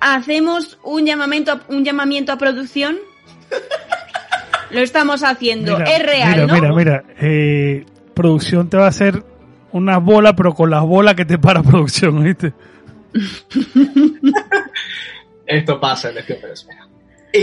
hacemos 0.00 0.78
un 0.82 1.06
llamamiento 1.06 1.52
a- 1.52 1.60
un 1.68 1.84
llamamiento 1.84 2.32
a 2.32 2.36
producción. 2.38 2.96
Lo 4.70 4.80
estamos 4.80 5.22
haciendo, 5.22 5.78
Mira, 5.78 5.90
es 5.90 6.02
real, 6.04 6.30
mira, 6.32 6.46
¿no? 6.46 6.54
mira, 6.54 6.72
mira. 6.74 7.04
eh, 7.20 7.86
producción 8.14 8.68
te 8.68 8.76
va 8.76 8.86
a 8.86 8.88
hacer 8.88 9.22
una 9.70 9.98
bola, 9.98 10.34
pero 10.34 10.52
con 10.54 10.70
las 10.70 10.82
bolas 10.82 11.14
que 11.14 11.24
te 11.24 11.38
para 11.38 11.62
producción, 11.62 12.22
¿viste? 12.24 12.52
Esto 15.46 15.80
pasa 15.80 16.10
en 16.10 16.24
que 16.24 16.40
Suena. 16.56 16.88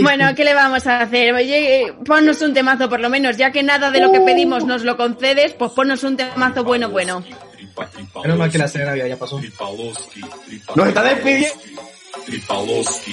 Bueno, 0.02 0.34
¿qué 0.34 0.44
le 0.44 0.54
vamos 0.54 0.86
a 0.86 1.00
hacer? 1.00 1.32
Oye, 1.34 1.94
ponnos 2.04 2.40
un 2.42 2.52
temazo 2.52 2.88
por 2.88 3.00
lo 3.00 3.08
menos, 3.08 3.36
ya 3.36 3.50
que 3.50 3.62
nada 3.62 3.90
de 3.90 4.00
lo 4.00 4.10
que 4.10 4.20
pedimos 4.20 4.64
nos 4.64 4.82
lo 4.82 4.96
concedes, 4.96 5.54
pues 5.54 5.70
ponnos 5.72 6.02
un 6.04 6.16
temazo 6.16 6.64
bueno, 6.64 6.90
bueno. 6.90 7.24
Menos 8.22 8.38
mal 8.38 8.50
que 8.50 8.58
la 8.58 8.68
cena 8.68 8.84
de 8.84 8.90
Navidad 8.90 9.06
ya 9.06 9.16
pasó. 9.18 9.40
Nos 10.74 10.88
está 10.88 11.02
despidiendo. 11.02 11.54
Nos 12.66 13.04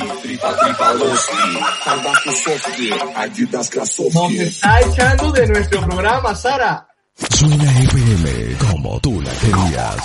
está 4.39 4.82
echando 4.82 5.32
de 5.32 5.47
nuestro 5.47 5.82
programa, 5.82 6.36
Sara. 6.36 6.88
Suena 7.30 7.80
FM 7.80 8.58
como 8.71 9.00
tú 9.00 9.21
la 9.21 9.32
querías. 9.34 9.95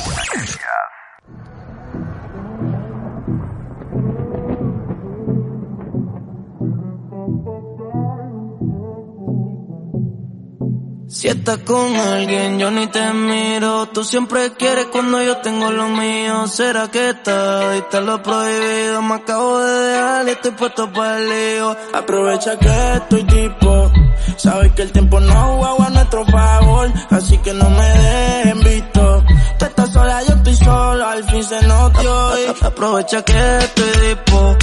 Si 11.26 11.30
estás 11.32 11.58
con 11.66 11.96
alguien, 11.96 12.60
yo 12.60 12.70
ni 12.70 12.86
te 12.86 13.12
miro. 13.12 13.86
Tú 13.86 14.04
siempre 14.04 14.52
quieres 14.52 14.86
cuando 14.92 15.20
yo 15.20 15.38
tengo 15.38 15.72
lo 15.72 15.88
mío. 15.88 16.46
¿Será 16.46 16.88
que 16.88 17.08
está? 17.10 17.72
Diste 17.72 18.00
lo 18.00 18.22
prohibido. 18.22 19.02
Me 19.02 19.14
acabo 19.14 19.58
de 19.58 19.86
dejar 19.88 20.28
y 20.28 20.30
estoy 20.30 20.50
puesto 20.52 20.92
para 20.92 21.18
el 21.18 21.28
lío. 21.28 21.76
Aprovecha 21.94 22.56
que 22.56 22.92
estoy 22.94 23.24
tipo. 23.24 23.90
Sabes 24.36 24.70
que 24.74 24.82
el 24.82 24.92
tiempo 24.92 25.18
no 25.18 25.56
juega 25.56 25.86
a 25.86 25.90
nuestro 25.90 26.24
favor. 26.26 26.92
Así 27.10 27.38
que 27.38 27.52
no 27.54 27.70
me 27.70 27.88
dejen 27.88 28.60
visto. 28.60 29.24
Tú 29.58 29.64
estás 29.64 29.92
sola, 29.92 30.22
yo 30.22 30.32
estoy 30.32 30.54
solo. 30.54 31.06
Al 31.08 31.24
fin 31.24 31.42
se 31.42 31.60
notó. 31.66 32.34
y 32.38 32.64
Aprovecha 32.64 33.22
que 33.22 33.58
estoy 33.58 33.90
tipo. 33.90 34.56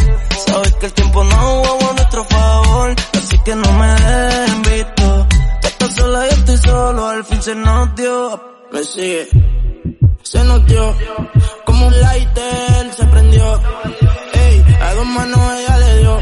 Sabes 0.48 0.74
que 0.76 0.86
el 0.86 0.94
tiempo 0.94 1.26
no 1.26 1.36
juega 1.36 1.90
a 1.90 1.94
nuestro 1.94 2.24
favor. 2.24 2.96
Así 3.18 3.38
que 3.44 3.54
no 3.54 3.70
me 3.74 3.88
dejen 3.96 4.62
visto. 4.62 5.13
Estás 5.84 5.98
sola, 5.98 6.30
yo 6.30 6.36
estoy 6.38 6.58
solo, 6.60 7.08
al 7.10 7.26
fin 7.26 7.42
se 7.42 7.56
nos. 7.56 7.90
Me 8.72 8.84
sigue, 8.86 9.28
se 10.22 10.44
nos. 10.46 10.62
Como 11.66 11.88
un 11.88 12.00
lighter 12.00 12.94
se 12.96 13.06
prendió. 13.08 13.62
Ey, 14.34 14.66
a 14.80 14.94
dos 14.94 15.06
manos 15.08 15.40
ella 15.60 15.78
le 15.80 15.98
dio. 15.98 16.20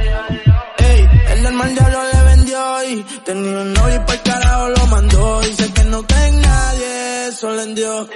Ey, 0.78 1.10
el 1.30 1.43
del 1.43 1.54
mal 1.54 1.76
diablo 1.76 2.00
le 2.12 2.24
vendió. 2.24 2.84
Y 2.89 3.06
tenía 3.24 3.62
un 3.62 3.74
novio 3.74 3.95
y 3.95 4.00
para 4.00 4.13
el 4.13 4.21
carajo 4.24 4.69
lo 4.69 4.88
mandó. 4.88 5.41
Dice 5.41 5.74
que 5.74 5.84
no 5.84 6.04
ten 6.06 6.41
nadie, 6.41 7.28
eso 7.28 7.52
le 7.52 7.65
dio. 7.76 8.10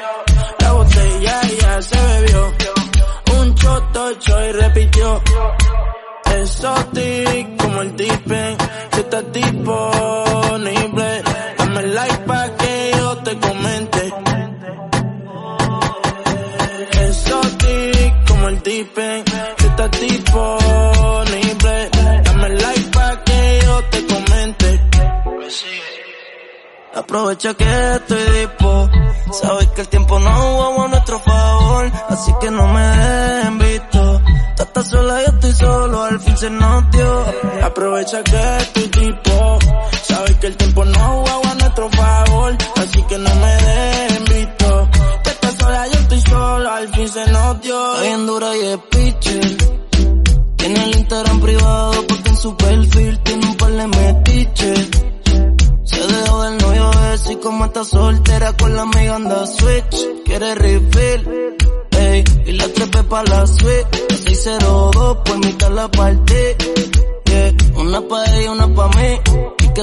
La 0.62 0.72
botella 0.72 1.42
ya 1.62 1.82
se 1.84 1.96
bebió. 1.96 2.54
Un 3.40 3.54
choto 3.54 4.12
y 4.12 4.52
repitió. 4.52 5.22
Exotic 6.38 7.56
como 7.58 7.82
el 7.82 7.96
tipen, 7.96 8.58
si 8.92 9.00
estás 9.00 9.32
disponible, 9.32 11.24
te 13.26 13.40
comente. 13.40 14.14
Exotic 17.08 18.28
como 18.28 18.48
el 18.50 18.62
tipen, 18.62 19.24
si 19.58 19.66
estás 19.66 19.92
disponible, 20.00 21.90
dame 22.24 22.50
like 22.50 22.90
pa' 22.92 23.24
que 23.24 23.60
yo 23.64 23.84
te 23.86 24.06
comente. 24.06 24.82
Aprovecha 26.94 27.54
que 27.56 27.96
estoy 27.96 28.24
dispo. 28.40 28.90
Sabes 29.42 29.68
que 29.70 29.82
el 29.82 29.88
tiempo 29.88 30.20
no 30.20 30.32
jugó 30.32 30.84
a 30.84 30.88
nuestro 30.88 31.20
favor. 31.20 31.92
Así 32.10 32.32
que 32.40 32.52
no 32.52 32.68
me 32.68 32.82
dejen 32.82 33.58
visto. 33.58 34.22
Tú 34.56 34.64
estás 34.64 34.90
sola, 34.90 35.22
yo 35.26 35.34
estoy 35.34 35.54
solo. 35.54 36.04
Al 36.04 36.20
fin 36.20 36.38
se 36.38 36.50
nos 36.52 36.92
dio. 36.92 37.26
Aprovecha 37.64 38.24
que 38.24 38.75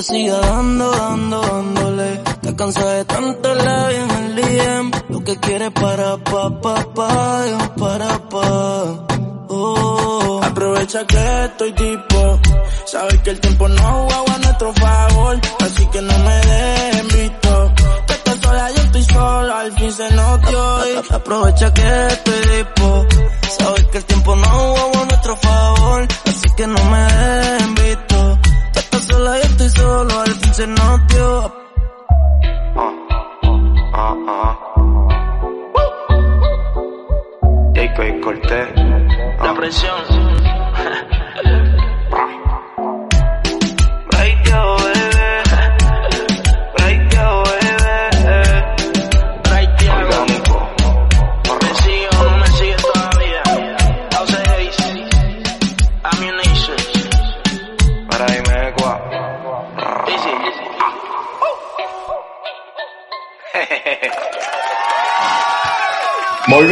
siga 0.03 0.39
dando, 0.39 0.91
dando, 0.91 1.41
dándole. 1.41 2.21
Te 2.43 2.57
cansa 2.57 2.85
de 2.85 3.05
tanto 3.05 3.55
la 3.55 3.93
en 3.93 4.11
el 4.11 4.37
DM. 4.37 4.91
Lo 5.09 5.25
que 5.25 5.37
quiere 5.37 5.71
para 5.71 6.17
pa, 6.19 6.61
pa, 6.61 6.75
pa, 6.95 7.45
para 7.79 8.19
pa. 8.29 9.07
Oh. 9.49 10.41
Aprovecha 10.43 11.07
que 11.07 11.45
estoy 11.45 11.73
tipo. 11.73 12.41
Sabes 12.87 13.21
que 13.23 13.31
el 13.31 13.41
tiempo 13.41 13.69
no 13.69 13.83
jugaba 13.83 14.35
a 14.35 14.39
nuestro 14.39 14.75
favor. 14.75 15.41
Así 15.61 15.87
que 15.87 16.03
no 16.03 16.19
me 16.19 16.35
dejen 16.35 17.09
visto. 17.09 17.73
Tú 18.07 18.13
estás 18.13 18.39
sola, 18.43 18.71
yo 18.71 18.83
estoy 18.83 19.05
solo. 19.05 19.55
Al 19.55 19.73
fin 19.79 19.93
se 19.93 20.11
nos 20.15 20.41
dio. 20.43 20.93
Aprovecha 21.11 21.73
que 21.75 22.09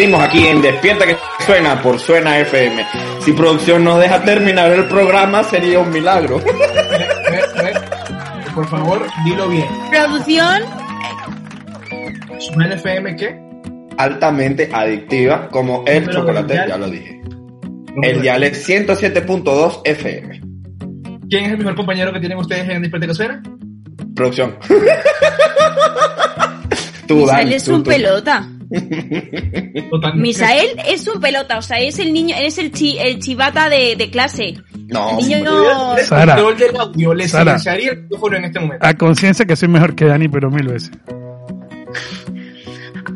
Aquí 0.00 0.46
en 0.46 0.62
Despierta 0.62 1.04
que 1.06 1.14
suena 1.44 1.82
por 1.82 2.00
Suena 2.00 2.38
FM. 2.38 2.86
Si 3.20 3.34
producción 3.34 3.84
nos 3.84 4.00
deja 4.00 4.22
terminar 4.22 4.72
el 4.72 4.86
programa 4.86 5.44
sería 5.44 5.78
un 5.78 5.90
milagro. 5.90 6.40
Por 8.54 8.66
favor, 8.68 9.06
dilo 9.26 9.46
bien. 9.48 9.66
Producción, 9.90 10.62
¿Suena 12.38 12.74
FM 12.76 13.14
qué? 13.16 13.38
Altamente 13.98 14.70
adictiva 14.72 15.48
como 15.50 15.84
el 15.86 16.00
Número 16.06 16.20
chocolate, 16.20 16.54
ya 16.66 16.78
lo 16.78 16.88
dije. 16.88 17.20
El 18.02 18.22
dial 18.22 18.42
es 18.44 18.66
107.2 18.66 19.82
FM. 19.84 20.40
¿Quién 21.28 21.44
es 21.44 21.52
el 21.52 21.58
mejor 21.58 21.74
compañero 21.76 22.10
que 22.10 22.20
tienen 22.20 22.38
ustedes 22.38 22.66
en 22.70 22.80
Despierta 22.80 23.06
que 23.06 23.14
Suena? 23.14 23.42
Producción. 24.16 24.56
Tú, 27.06 27.26
tú, 27.26 27.72
un 27.74 27.82
tú. 27.82 27.90
pelota. 27.90 28.48
Totalmente. 28.70 30.22
Misael 30.22 30.68
es 30.88 31.06
un 31.08 31.20
pelota, 31.20 31.58
o 31.58 31.62
sea, 31.62 31.78
es 31.80 31.98
el 31.98 32.12
niño, 32.12 32.36
es 32.38 32.58
el, 32.58 32.70
chi- 32.72 32.98
el 32.98 33.18
chivata 33.18 33.68
de, 33.68 33.96
de 33.96 34.10
clase. 34.10 34.54
No, 34.88 35.16
Niño, 35.16 35.38
el 35.38 35.44
del 35.44 35.52
audio, 36.76 37.14
le 37.14 37.28
Sara. 37.28 37.56
el 37.56 38.34
en 38.34 38.44
este 38.44 38.60
momento. 38.60 38.86
A 38.86 38.94
conciencia 38.94 39.44
que 39.44 39.56
soy 39.56 39.68
mejor 39.68 39.94
que 39.94 40.04
Dani, 40.06 40.28
pero 40.28 40.50
mil 40.50 40.66
veces. 40.68 40.90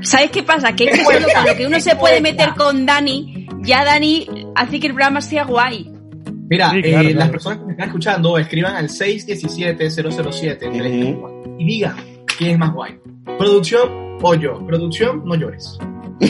¿Sabes 0.03 0.31
qué 0.31 0.43
pasa? 0.43 0.73
Que 0.75 0.85
es 0.85 0.99
que 0.99 1.05
solo 1.05 1.27
con 1.35 1.45
lo 1.47 1.55
que 1.57 1.67
uno 1.67 1.81
se 1.87 1.97
puede 1.97 2.21
meter 2.21 2.51
con 2.57 2.85
Dani, 2.87 3.49
ya 3.62 3.85
Dani 3.85 4.27
hace 4.55 4.79
que 4.81 4.87
el 4.88 4.93
programa 4.95 5.21
sea 5.21 5.45
guay. 5.45 5.90
Mira, 6.51 6.71
Sí, 6.71 6.79
eh, 6.79 6.83
claro, 6.90 7.09
las 7.14 7.31
personas 7.31 7.59
que 7.59 7.64
me 7.64 7.73
están 7.73 7.87
escuchando, 7.88 8.38
escriban 8.38 8.77
al 8.77 8.88
617-007 8.88 11.57
y 11.59 11.64
digan 11.64 11.97
quién 12.38 12.51
es 12.53 12.59
más 12.59 12.73
guay. 12.73 12.99
Producción 13.38 14.04
o 14.25 14.35
yo. 14.35 14.59
Producción, 14.67 15.23
no 15.25 15.35
llores. 15.35 15.79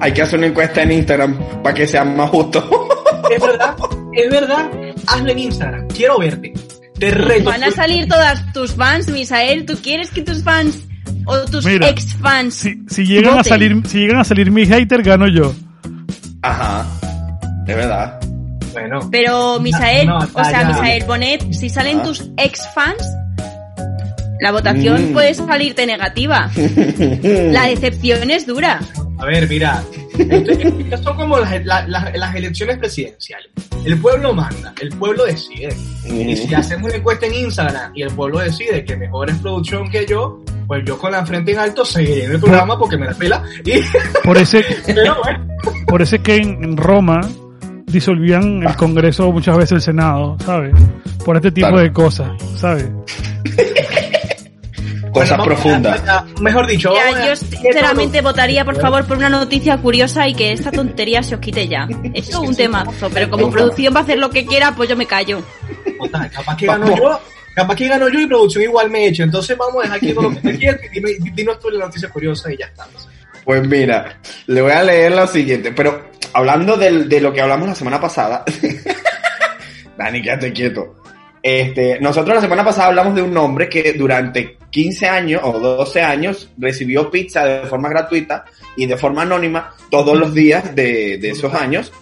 Hay 0.00 0.12
que 0.12 0.22
hacer 0.22 0.38
una 0.38 0.48
encuesta 0.48 0.82
en 0.82 0.92
Instagram 0.92 1.38
para 1.62 1.74
que 1.74 1.86
sea 1.86 2.04
más 2.04 2.30
justo. 2.30 2.88
Es 3.30 3.40
verdad, 3.40 3.76
es 4.14 4.30
verdad. 4.30 4.70
Hazlo 5.06 5.30
en 5.30 5.38
Instagram. 5.38 5.88
Quiero 5.88 6.18
verte. 6.18 6.52
Te 6.98 7.10
reto. 7.10 7.44
Van 7.50 7.62
a 7.64 7.70
salir 7.70 8.08
todas 8.08 8.52
tus 8.52 8.72
fans, 8.72 9.08
Misael. 9.08 9.66
¿Tú 9.66 9.74
quieres 9.82 10.10
que 10.10 10.22
tus 10.22 10.42
fans 10.42 10.86
o 11.26 11.38
tus 11.44 11.64
Mira, 11.64 11.88
ex 11.88 12.14
fans 12.16 12.54
Si, 12.54 12.82
si 12.88 13.04
llegan 13.06 13.38
a 13.38 13.44
salir, 13.44 13.80
si 13.86 13.98
llegan 14.00 14.18
a 14.20 14.24
salir 14.24 14.50
mis 14.50 14.68
haters, 14.68 15.04
gano 15.04 15.28
yo. 15.28 15.52
Ajá. 16.42 16.86
Es 17.66 17.76
verdad. 17.76 18.18
Bueno. 18.72 19.00
Pero 19.10 19.60
Misael, 19.60 20.06
no, 20.06 20.18
o 20.18 20.44
sea. 20.44 20.64
Misael 20.64 21.04
Bonet, 21.04 21.52
si 21.52 21.68
salen 21.68 22.00
Ah. 22.00 22.02
tus 22.04 22.30
ex 22.36 22.68
fans, 22.74 23.02
la 24.40 24.52
votación 24.52 25.10
Mm. 25.10 25.12
puede 25.12 25.34
salirte 25.34 25.86
negativa. 25.86 26.50
La 27.22 27.66
decepción 27.66 28.30
es 28.30 28.46
dura. 28.46 28.80
A 29.18 29.24
ver, 29.26 29.48
mira. 29.48 29.82
Esto, 30.18 30.50
estas 30.52 31.02
son 31.02 31.16
como 31.16 31.38
las, 31.38 31.64
la- 31.64 31.86
la- 31.86 32.10
las 32.14 32.34
elecciones 32.34 32.78
presidenciales. 32.78 33.48
El 33.84 33.98
pueblo 33.98 34.32
manda, 34.34 34.72
el 34.80 34.90
pueblo 34.90 35.24
decide. 35.24 35.68
Y 36.06 36.36
si 36.36 36.54
hacemos 36.54 36.88
una 36.88 36.96
encuesta 36.96 37.26
en 37.26 37.34
Instagram 37.34 37.92
y 37.94 38.02
el 38.02 38.10
pueblo 38.10 38.38
decide 38.40 38.84
que 38.84 38.96
mejor 38.96 39.30
es 39.30 39.36
producción 39.36 39.88
que 39.90 40.04
yo, 40.06 40.42
pues 40.66 40.82
yo 40.86 40.98
con 40.98 41.12
la 41.12 41.24
frente 41.24 41.52
en 41.52 41.58
alto 41.58 41.84
seguiré 41.84 42.24
en 42.24 42.32
el 42.32 42.40
programa 42.40 42.78
porque 42.78 42.96
me 42.98 43.06
la 43.06 43.14
pela. 43.14 43.42
Y, 43.64 43.72
Por 44.24 44.36
ese, 44.36 44.62
pero 44.86 45.16
bueno, 45.22 45.46
por 45.86 46.02
ese 46.02 46.18
que 46.20 46.36
en 46.36 46.62
en 46.64 46.76
Roma 46.76 47.20
disolvían 47.86 48.62
el 48.62 48.76
Congreso, 48.76 49.30
muchas 49.32 49.56
veces 49.56 49.72
el 49.72 49.80
Senado, 49.82 50.36
¿sabes? 50.44 50.72
Por 51.24 51.36
este 51.36 51.50
tipo 51.50 51.68
Claro. 51.68 51.82
de 51.82 51.92
cosas, 51.92 52.30
¿sabes? 52.56 52.86
Cosas 55.12 55.30
vamos 55.30 55.46
a- 55.46 55.48
profundas. 55.48 56.08
a- 56.08 56.24
mejor 56.40 56.66
dicho, 56.66 56.90
Mira, 56.90 57.04
vamos 57.04 57.20
a- 57.20 57.26
yo 57.26 57.36
sinceramente 57.36 58.20
votaría, 58.22 58.64
por 58.64 58.80
favor, 58.80 59.04
por 59.06 59.16
una 59.16 59.28
noticia 59.28 59.76
curiosa 59.78 60.26
y 60.28 60.34
que 60.34 60.52
esta 60.52 60.70
tontería 60.70 61.22
se 61.22 61.34
os 61.34 61.40
quite 61.40 61.66
ya. 61.68 61.88
Esto 62.14 62.42
es 62.42 62.48
un 62.50 62.56
temazo, 62.56 63.10
pero 63.12 63.28
como 63.30 63.50
producción 63.50 63.94
va 63.94 64.00
a 64.00 64.02
hacer 64.02 64.18
lo 64.18 64.30
que 64.30 64.46
quiera, 64.46 64.74
pues 64.74 64.88
yo 64.88 64.96
me 64.96 65.06
callo. 65.06 65.42
Capaz 66.32 66.56
que 66.56 66.66
gano 66.66 66.96
yo, 66.96 67.20
capaz 67.54 67.74
que 67.76 67.88
gano 67.88 68.08
yo 68.08 68.20
y 68.20 68.26
producción 68.26 68.64
igual 68.64 68.90
me 68.90 69.06
eche. 69.08 69.22
Entonces 69.22 69.56
vamos 69.56 69.76
a 69.76 69.82
dejar 69.82 69.96
aquí 69.98 70.12
con 70.14 70.24
lo 70.24 70.30
que 70.30 70.40
te 70.40 70.58
quieras 70.58 70.80
y 70.84 70.88
dime- 71.00 71.32
dinos 71.34 71.58
tú 71.58 71.70
la 71.70 71.86
noticia 71.86 72.08
curiosa 72.08 72.52
y 72.52 72.56
ya 72.58 72.66
está. 72.66 72.86
Pues 73.44 73.66
mira, 73.66 74.18
le 74.46 74.62
voy 74.62 74.72
a 74.72 74.82
leer 74.82 75.12
lo 75.12 75.26
siguiente, 75.26 75.72
pero 75.72 76.10
hablando 76.32 76.76
del- 76.76 77.08
de 77.08 77.20
lo 77.20 77.32
que 77.32 77.40
hablamos 77.40 77.68
la 77.68 77.74
semana 77.74 78.00
pasada, 78.00 78.44
Dani, 79.98 80.22
quédate 80.22 80.52
quieto. 80.52 80.99
Este, 81.42 81.98
nosotros 82.00 82.34
la 82.34 82.40
semana 82.40 82.64
pasada 82.64 82.88
hablamos 82.88 83.14
de 83.14 83.22
un 83.22 83.36
hombre 83.36 83.68
que 83.68 83.94
durante 83.94 84.58
15 84.70 85.08
años 85.08 85.40
o 85.42 85.58
12 85.58 86.02
años 86.02 86.50
recibió 86.58 87.10
pizza 87.10 87.44
de 87.44 87.66
forma 87.66 87.88
gratuita 87.88 88.44
y 88.76 88.86
de 88.86 88.96
forma 88.96 89.22
anónima 89.22 89.74
todos 89.90 90.18
los 90.18 90.34
días 90.34 90.74
de, 90.74 91.18
de 91.18 91.30
esos 91.30 91.52
años 91.54 91.92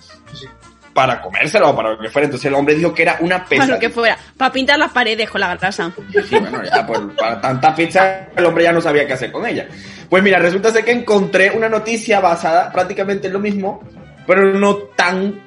para 0.92 1.20
comérselo 1.22 1.70
o 1.70 1.76
para 1.76 1.90
lo 1.90 1.98
que 2.00 2.08
fuera. 2.08 2.24
Entonces 2.26 2.46
el 2.46 2.54
hombre 2.54 2.74
dijo 2.74 2.92
que 2.92 3.02
era 3.02 3.18
una 3.20 3.36
Para 3.38 3.48
pesadilla. 3.48 3.74
lo 3.74 3.80
que 3.80 3.90
fuera. 3.90 4.18
Para 4.36 4.52
pintar 4.52 4.78
las 4.78 4.90
paredes 4.90 5.30
con 5.30 5.40
la 5.40 5.54
grasa. 5.54 5.92
Sí, 6.28 6.36
bueno, 6.40 6.60
ya 6.64 6.84
por, 6.84 7.14
para 7.14 7.40
tanta 7.40 7.72
pizza 7.72 8.26
el 8.36 8.44
hombre 8.44 8.64
ya 8.64 8.72
no 8.72 8.80
sabía 8.80 9.06
qué 9.06 9.12
hacer 9.12 9.30
con 9.30 9.46
ella. 9.46 9.68
Pues 10.10 10.22
mira, 10.24 10.40
resulta 10.40 10.72
ser 10.72 10.84
que 10.84 10.90
encontré 10.90 11.52
una 11.52 11.68
noticia 11.68 12.18
basada 12.18 12.72
prácticamente 12.72 13.28
en 13.28 13.34
lo 13.34 13.38
mismo, 13.38 13.80
pero 14.26 14.52
no 14.54 14.74
tan 14.96 15.40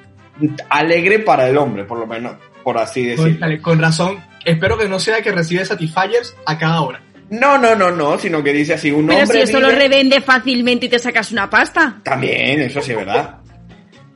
alegre 0.70 1.18
para 1.18 1.46
el 1.46 1.58
hombre, 1.58 1.84
por 1.84 1.98
lo 1.98 2.06
menos, 2.06 2.36
por 2.62 2.78
así 2.78 3.04
decirlo. 3.04 3.38
Dale, 3.38 3.60
con 3.60 3.80
razón. 3.80 4.18
Espero 4.44 4.76
que 4.78 4.88
no 4.88 4.98
sea 4.98 5.22
que 5.22 5.30
recibe 5.32 5.64
Satisfyers 5.64 6.34
a 6.46 6.58
cada 6.58 6.80
hora. 6.80 7.00
No, 7.30 7.56
no, 7.56 7.74
no, 7.74 7.90
no, 7.90 8.18
sino 8.18 8.42
que 8.42 8.52
dice 8.52 8.74
así, 8.74 8.90
un 8.90 9.06
Pero 9.06 9.22
hombre 9.22 9.38
si 9.38 9.50
eso 9.50 9.60
lo 9.60 9.68
vive- 9.68 9.78
revende 9.78 10.20
fácilmente 10.20 10.86
y 10.86 10.88
te 10.88 10.98
sacas 10.98 11.32
una 11.32 11.48
pasta. 11.48 12.00
También, 12.02 12.60
eso 12.60 12.82
sí 12.82 12.90
es 12.92 12.96
verdad. 12.98 13.36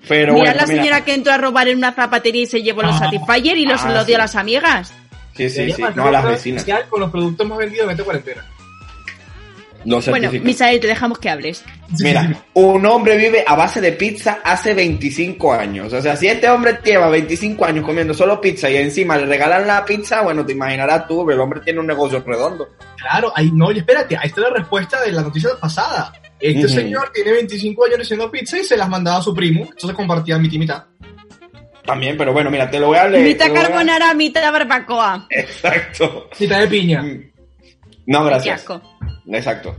Pero 0.09 0.35
mira 0.35 0.53
bueno, 0.53 0.61
la 0.61 0.67
mira. 0.67 0.83
señora 0.83 1.05
que 1.05 1.15
entró 1.15 1.33
a 1.33 1.39
robar 1.39 1.67
en 1.69 1.79
una 1.79 1.93
zapatería 1.93 2.43
y 2.43 2.47
se 2.47 2.63
llevó 2.63 2.83
los 2.83 2.95
Ah. 2.97 3.11
Satisfyer 3.11 3.57
y 3.59 3.67
los, 3.67 3.83
Ah, 3.83 3.91
los 3.93 4.01
sí. 4.03 4.07
dio 4.09 4.17
a 4.17 4.19
las 4.19 4.37
amigas. 4.37 4.93
Sí, 5.35 5.51
sí, 5.51 5.71
sí, 5.73 5.83
no 5.95 6.07
a 6.07 6.11
las 6.11 6.25
vecinas. 6.25 6.65
Con 6.89 7.01
los 7.01 7.11
productos 7.11 7.47
más 7.49 7.59
vendidos 7.59 7.85
en 7.87 7.91
esta 7.91 8.05
cuarentena. 8.05 8.45
Lo 9.87 10.01
Bueno. 10.01 10.31
Misael, 10.43 10.81
te 10.81 10.89
dejamos 10.89 11.19
que 11.21 11.31
hables. 11.31 11.65
Mira, 12.01 12.45
un 12.55 12.85
hombre 12.87 13.17
vive 13.17 13.45
a 13.47 13.55
base 13.55 13.81
de 13.81 13.93
pizza 13.93 14.41
hace 14.43 14.75
25 14.75 15.53
años. 15.53 15.93
O 15.93 16.03
sea, 16.03 16.17
si 16.17 16.27
este 16.27 16.49
hombre 16.51 16.81
lleva 16.85 17.09
25 17.09 17.65
años 17.65 17.85
comiendo 17.85 18.13
solo 18.13 18.41
pizza 18.41 18.69
y 18.69 18.77
encima 18.77 19.17
le 19.17 19.27
regalan 19.27 19.65
la 19.65 19.85
pizza, 19.85 20.23
bueno, 20.23 20.45
te 20.45 20.53
imaginarás 20.53 21.07
tú, 21.07 21.31
el 21.31 21.39
hombre 21.39 21.61
tiene 21.61 21.79
un 21.79 21.87
negocio 21.87 22.21
redondo. 22.27 22.69
Claro, 22.97 23.33
ahí 23.37 23.51
no, 23.55 23.71
y 23.71 23.79
espérate, 23.79 24.17
ahí 24.17 24.27
está 24.27 24.41
la 24.41 24.51
respuesta 24.51 25.01
de 25.03 25.13
la 25.13 25.23
noticia 25.23 25.51
pasada. 25.61 26.13
Este 26.41 26.69
señor 26.69 27.11
tiene 27.15 27.33
25 27.33 27.85
años 27.85 28.01
haciendo 28.01 28.29
pizza 28.31 28.59
y 28.59 28.65
se 28.65 28.77
las 28.77 28.89
mandaba 28.89 29.19
a 29.19 29.23
su 29.23 29.33
primo, 29.33 29.63
entonces 29.71 29.93
compartían 29.95 30.43
mitad 30.43 30.55
y 30.55 30.59
mitad. 30.59 30.85
También, 31.85 32.17
pero 32.17 32.33
bueno, 32.33 32.51
mira, 32.51 32.69
te 32.69 32.81
lo 32.81 32.89
voy 32.89 32.99
a 32.99 33.07
leer. 33.07 33.25
mitad 33.25 33.49
a- 33.51 33.55
carbonara, 33.55 34.13
mitad 34.15 34.51
barbacoa. 34.53 35.29
Exacto. 35.31 36.29
Mitad 36.41 36.59
de 36.61 36.67
piña. 36.67 37.05
No, 38.07 38.25
gracias. 38.25 38.65
Exacto. 39.27 39.77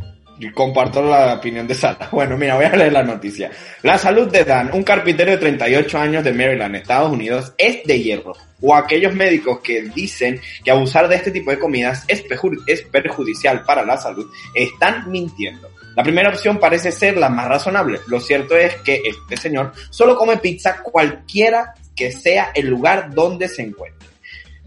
Comparto 0.54 1.02
la 1.02 1.36
opinión 1.36 1.68
de 1.68 1.74
Sara. 1.74 2.10
Bueno, 2.12 2.38
mira, 2.38 2.56
voy 2.56 2.66
a 2.66 2.76
leer 2.76 2.94
la 2.94 3.04
noticia. 3.04 3.50
La 3.82 3.98
salud 3.98 4.30
de 4.30 4.44
Dan, 4.44 4.70
un 4.74 4.84
carpintero 4.84 5.32
de 5.32 5.38
38 5.38 5.98
años 5.98 6.24
de 6.24 6.34
Maryland, 6.34 6.76
Estados 6.76 7.12
Unidos, 7.12 7.54
es 7.58 7.84
de 7.86 8.00
hierro. 8.02 8.34
O 8.62 8.76
aquellos 8.76 9.14
médicos 9.14 9.60
que 9.60 9.84
dicen 9.84 10.40
que 10.64 10.72
abusar 10.72 11.08
de 11.08 11.16
este 11.16 11.32
tipo 11.32 11.52
de 11.52 11.60
comidas 11.60 12.04
es, 12.08 12.24
es 12.68 12.82
perjudicial 12.84 13.64
para 13.64 13.84
la 13.84 13.98
salud, 13.98 14.30
están 14.54 15.10
mintiendo. 15.10 15.70
La 15.96 16.04
primera 16.04 16.30
opción 16.30 16.60
parece 16.60 16.92
ser 16.92 17.18
la 17.18 17.30
más 17.30 17.48
razonable. 17.48 18.00
Lo 18.08 18.20
cierto 18.20 18.56
es 18.56 18.76
que 18.78 19.02
este 19.04 19.38
señor 19.38 19.74
solo 19.90 20.16
come 20.16 20.38
pizza 20.38 20.84
cualquiera 20.84 21.74
que 21.96 22.12
sea 22.12 22.52
el 22.54 22.68
lugar 22.68 23.12
donde 23.12 23.48
se 23.48 23.64
encuentre 23.64 23.97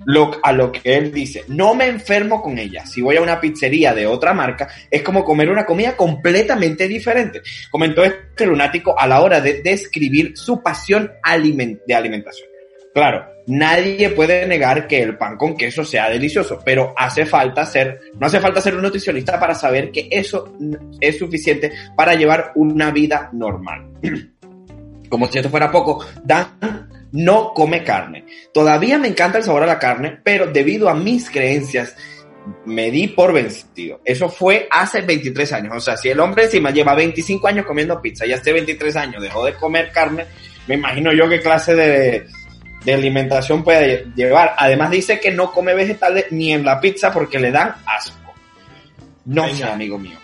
lo, 0.07 0.30
a 0.42 0.53
lo 0.53 0.72
que 0.72 0.80
él 0.96 1.12
dice, 1.12 1.44
no 1.48 1.74
me 1.74 1.86
enfermo 1.86 2.42
con 2.42 2.59
ella. 2.59 2.86
Si 2.86 3.01
voy 3.01 3.16
a 3.16 3.22
una 3.22 3.40
pizzería 3.40 3.94
de 3.94 4.07
otra 4.07 4.32
marca, 4.32 4.68
es 4.90 5.03
como 5.03 5.24
comer 5.24 5.51
una 5.51 5.66
comida 5.66 5.96
completamente 5.96 6.88
diferente. 6.88 7.42
Comentó 7.70 8.05
este 8.05 8.46
lunático 8.46 8.98
a 8.98 9.07
la 9.07 9.20
hora 9.20 9.40
de 9.40 9.62
describir 9.62 10.36
su 10.36 10.62
pasión 10.62 11.12
aliment- 11.22 11.80
de 11.86 11.94
alimentación. 11.94 12.48
Claro, 12.92 13.24
nadie 13.46 14.11
puede 14.11 14.46
negar 14.46 14.88
que 14.88 15.01
el 15.01 15.16
pan 15.16 15.36
con 15.36 15.57
queso 15.57 15.84
sea 15.84 16.11
delicioso, 16.11 16.61
pero 16.64 16.92
hace 16.96 17.24
falta 17.24 17.64
ser, 17.64 18.01
no 18.18 18.26
hace 18.26 18.40
falta 18.40 18.61
ser 18.61 18.74
un 18.74 18.82
nutricionista 18.82 19.38
para 19.38 19.55
saber 19.55 19.92
que 19.92 20.09
eso 20.11 20.57
es 21.01 21.16
suficiente 21.16 21.70
para 21.96 22.14
llevar 22.14 22.51
una 22.57 22.90
vida 22.90 23.30
normal. 23.32 23.86
Como 25.09 25.26
si 25.28 25.38
esto 25.38 25.51
fuera 25.51 25.70
poco, 25.70 26.05
Dan 26.24 26.89
no 27.12 27.52
come 27.54 27.82
carne. 27.84 28.24
Todavía 28.52 28.98
me 28.98 29.08
encanta 29.08 29.38
el 29.38 29.44
sabor 29.44 29.62
a 29.64 29.66
la 29.66 29.78
carne, 29.78 30.18
pero 30.22 30.46
debido 30.46 30.88
a 30.88 30.94
mis 30.94 31.30
creencias 31.30 31.94
me 32.64 32.90
di 32.90 33.08
por 33.08 33.32
vencido. 33.32 34.00
Eso 34.04 34.28
fue 34.28 34.66
hace 34.70 35.02
23 35.02 35.52
años. 35.52 35.74
O 35.76 35.80
sea, 35.80 35.96
si 35.96 36.08
el 36.08 36.20
hombre 36.20 36.44
encima 36.44 36.70
lleva 36.70 36.94
25 36.94 37.46
años 37.48 37.66
comiendo 37.66 38.00
pizza 38.00 38.26
y 38.26 38.32
hace 38.32 38.52
23 38.52 38.96
años 38.96 39.22
dejó 39.22 39.44
de 39.44 39.54
comer 39.54 39.90
carne, 39.92 40.26
me 40.66 40.74
imagino 40.76 41.12
yo 41.12 41.28
qué 41.28 41.40
clase 41.40 41.74
de, 41.74 42.26
de 42.84 42.94
alimentación 42.94 43.62
puede 43.62 44.06
llevar. 44.16 44.54
Además 44.56 44.90
dice 44.90 45.20
que 45.20 45.30
no 45.30 45.52
come 45.52 45.74
vegetales 45.74 46.26
ni 46.30 46.52
en 46.52 46.64
la 46.64 46.80
pizza 46.80 47.12
porque 47.12 47.38
le 47.38 47.50
dan 47.50 47.74
asco. 47.86 48.34
No 49.26 49.46
sé, 49.54 49.64
amigo 49.64 49.98
mío. 49.98 50.16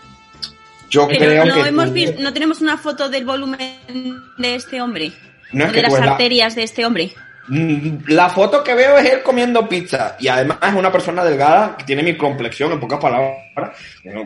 Yo 0.89 1.07
Pero 1.09 1.19
creo 1.27 1.45
no, 1.45 1.55
que... 1.63 1.69
hemos 1.69 1.87
tú- 1.87 1.93
vis- 1.93 2.19
no 2.19 2.33
tenemos 2.33 2.61
una 2.61 2.79
foto 2.79 3.09
del 3.09 3.25
volumen 3.25 3.61
de 4.39 4.55
este 4.55 4.81
hombre. 4.81 5.13
No 5.53 5.65
es 5.65 5.71
o 5.71 5.73
que 5.73 5.83
de 5.83 5.89
las 5.89 6.01
arterias 6.01 6.55
de 6.55 6.63
este 6.63 6.85
hombre. 6.85 7.13
Mm, 7.49 7.99
La 8.09 8.29
foto 8.29 8.65
que 8.65 8.75
veo 8.75 8.99
es 8.99 9.09
él 9.11 9.23
comiendo 9.23 9.69
pizza 9.69 10.17
y 10.19 10.27
además 10.29 10.59
es 10.63 10.75
una 10.75 10.91
persona 10.91 11.25
delgada 11.25 11.77
que 11.77 11.85
tiene 11.85 12.03
mi 12.03 12.17
complexión, 12.17 12.73
en 12.73 12.81
pocas 12.81 12.99
palabras, 12.99 13.39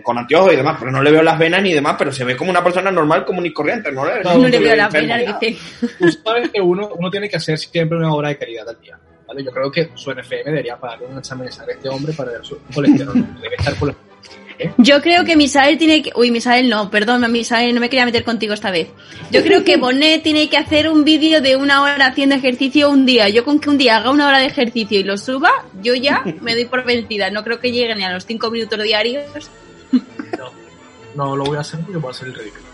con 0.03 0.17
anteojos 0.17 0.55
y 0.55 0.57
demás, 0.57 0.77
pero 0.79 0.91
no 0.91 1.03
le 1.03 1.11
veo 1.11 1.23
las 1.23 1.39
venas 1.39 1.63
ni 1.63 1.73
demás, 1.73 1.97
pero 1.99 2.13
se 2.13 2.25
ve 2.25 2.37
como 2.37 2.51
una 2.51 2.65
persona 2.65 2.91
normal, 2.91 3.25
común 3.27 3.45
y 3.45 3.53
corriente, 3.53 3.93
no 3.93 4.07
le, 4.07 4.23
No, 4.23 4.39
no 4.39 4.49
le 4.49 4.59
veo 4.59 4.75
las 4.75 4.93
venas, 4.93 5.21
dice. 5.41 5.59
Tú 5.99 6.11
sabes 6.11 6.49
que 6.51 6.61
uno, 6.61 6.91
uno 6.97 7.11
tiene 7.11 7.29
que 7.29 7.37
hacer 7.37 7.59
siempre 7.59 7.99
una 7.99 8.13
obra 8.13 8.29
de 8.31 8.39
caridad 8.39 8.69
al 8.69 8.81
día. 8.81 8.99
¿vale? 9.27 9.45
Yo 9.45 9.51
creo 9.51 9.71
que 9.71 9.91
su 9.95 10.11
NFM 10.13 10.45
debería 10.45 10.77
pagarle 10.77 11.07
un 11.07 11.19
examen 11.19 11.47
de 11.47 11.53
sangre 11.53 11.75
a 11.75 11.77
este 11.77 11.89
hombre 11.89 12.13
para 12.15 12.33
ver 12.33 12.45
su 12.45 12.59
colesterol. 12.75 13.15
Debe 13.41 13.57
estar 13.57 13.75
por 13.75 13.95
Yo 14.79 15.01
creo 15.01 15.25
que 15.25 15.37
Misael 15.37 15.79
tiene 15.79 16.03
que... 16.03 16.13
Uy, 16.15 16.31
Misael 16.31 16.69
no, 16.69 16.91
perdón, 16.91 17.31
Misael, 17.31 17.75
no 17.75 17.81
me 17.81 17.89
quería 17.89 18.05
meter 18.05 18.25
contigo 18.25 18.55
esta 18.55 18.71
vez. 18.71 18.89
Yo 19.31 19.43
creo 19.43 19.65
que 19.65 19.77
Bonet 19.77 20.23
tiene 20.23 20.49
que 20.49 20.57
hacer 20.57 20.89
un 20.89 21.05
vídeo 21.05 21.41
de 21.41 21.57
una 21.57 21.83
hora 21.83 22.07
haciendo 22.07 22.35
ejercicio 22.35 22.91
un 22.91 23.07
día. 23.07 23.29
Yo 23.29 23.45
con 23.45 23.59
que 23.59 23.71
un 23.71 23.79
día 23.79 23.97
haga 23.97 24.11
una 24.11 24.29
hora 24.29 24.39
de 24.39 24.47
ejercicio 24.47 24.99
y 24.99 25.05
lo 25.05 25.17
suba, 25.17 25.51
yo 25.83 25.95
ya 25.95 26.23
me 26.41 26.55
doy 26.55 26.67
por 26.67 26.85
vencida. 26.85 27.31
No 27.31 27.45
creo 27.45 27.61
que 27.61 27.73
llegue 27.73 27.95
ni 27.95 28.05
a 28.05 28.13
los 28.13 28.27
cinco 28.27 28.51
minutos 28.51 28.83
diarios. 28.83 29.51
No 31.15 31.37
lo 31.37 31.45
voy 31.45 31.57
a 31.57 31.61
hacer 31.61 31.81
porque 31.81 31.99
voy 31.99 32.09
a 32.09 32.13
hacer 32.13 32.29
el 32.29 32.35
ridículo. 32.35 32.65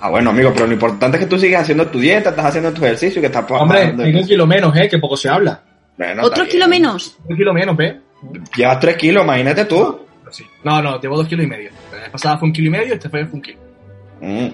Ah, 0.00 0.10
bueno, 0.10 0.30
amigo, 0.30 0.52
pero 0.52 0.66
lo 0.66 0.72
importante 0.72 1.16
es 1.16 1.24
que 1.24 1.30
tú 1.30 1.38
sigas 1.38 1.62
haciendo 1.62 1.86
tu 1.86 2.00
dieta, 2.00 2.30
estás 2.30 2.46
haciendo 2.46 2.72
tu 2.72 2.84
ejercicio, 2.84 3.20
que 3.20 3.28
estás 3.28 3.44
Hombre, 3.48 3.94
tengo 3.96 4.18
un 4.18 4.26
kilo 4.26 4.46
menos, 4.48 4.76
¿eh? 4.76 4.88
Que 4.88 4.98
poco 4.98 5.16
se 5.16 5.28
habla. 5.28 5.62
Bueno, 5.96 6.24
¿Otro 6.24 6.44
kilo 6.48 6.66
menos? 6.66 7.16
Un 7.28 7.36
kilo 7.36 7.54
menos, 7.54 7.78
¿eh? 7.78 8.00
Llevas 8.56 8.80
tres 8.80 8.96
kilos, 8.96 9.22
imagínate 9.22 9.64
tú. 9.64 10.00
Sí. 10.32 10.44
No, 10.64 10.82
no, 10.82 11.00
llevo 11.00 11.16
dos 11.16 11.28
kilos 11.28 11.44
y 11.44 11.48
medio. 11.48 11.70
La 11.92 11.98
vez 12.00 12.10
pasada 12.10 12.38
fue 12.38 12.48
un 12.48 12.52
kilo 12.52 12.68
y 12.68 12.70
medio, 12.70 12.94
este 12.94 13.08
fue 13.08 13.22
un 13.24 13.40
kilo. 13.42 13.58
Mm. 14.20 14.48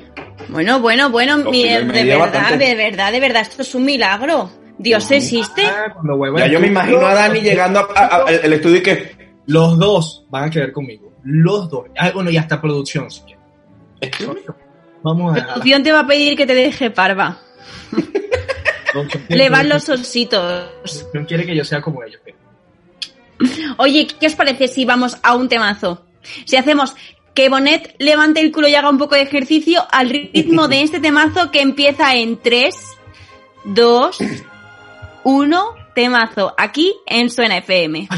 Bueno, 0.48 0.80
bueno, 0.80 1.10
bueno, 1.10 1.38
Dos 1.38 1.52
de 1.52 1.84
verdad, 1.84 2.18
bastante. 2.18 2.64
de 2.64 2.74
verdad, 2.74 3.12
de 3.12 3.20
verdad, 3.20 3.42
esto 3.42 3.62
es 3.62 3.74
un 3.74 3.84
milagro. 3.84 4.50
Dios 4.78 5.10
existe. 5.10 5.62
Ah, 5.64 5.94
Ya 6.36 6.46
yo 6.46 6.60
me 6.60 6.68
imagino 6.68 7.06
a 7.06 7.14
Dani 7.14 7.40
llegando 7.40 7.86
al 7.96 8.52
estudio 8.52 8.76
y 8.78 8.82
que... 8.82 9.18
Los 9.46 9.78
dos 9.78 10.26
van 10.28 10.44
a 10.44 10.50
quedar 10.50 10.72
conmigo. 10.72 11.10
Los 11.24 11.70
dos. 11.70 11.86
Ah, 11.98 12.10
bueno, 12.12 12.30
y 12.30 12.36
hasta 12.36 12.60
producción, 12.60 13.10
si 13.10 13.22
quieres. 13.22 13.38
Vamos 15.02 15.36
a. 15.36 15.42
Producción 15.46 15.82
te 15.82 15.90
va 15.90 16.00
a 16.00 16.06
pedir 16.06 16.36
que 16.36 16.46
te 16.46 16.54
deje 16.54 16.90
parva. 16.90 17.38
Le 19.28 19.48
van 19.48 19.68
los 19.70 19.88
ositos. 19.88 20.68
Producción 20.82 21.24
quiere 21.24 21.46
que 21.46 21.56
yo 21.56 21.64
sea 21.64 21.80
como 21.80 22.02
ellos. 22.02 22.20
Oye, 23.76 24.06
¿qué 24.06 24.26
os 24.26 24.34
parece 24.34 24.68
si 24.68 24.84
vamos 24.84 25.18
a 25.22 25.34
un 25.34 25.48
temazo? 25.48 26.04
Si 26.44 26.56
hacemos 26.56 26.94
que 27.34 27.48
Bonet 27.48 27.94
levante 27.98 28.40
el 28.40 28.50
culo 28.50 28.68
y 28.68 28.74
haga 28.74 28.90
un 28.90 28.98
poco 28.98 29.14
de 29.14 29.22
ejercicio 29.22 29.86
al 29.92 30.10
ritmo 30.10 30.66
de 30.66 30.82
este 30.82 30.98
temazo 30.98 31.50
que 31.50 31.60
empieza 31.60 32.16
en 32.16 32.36
3, 32.40 32.74
2, 33.64 34.18
1, 35.24 35.64
temazo, 35.94 36.54
aquí 36.58 36.94
en 37.06 37.30
Suena 37.30 37.58
FM. 37.58 38.08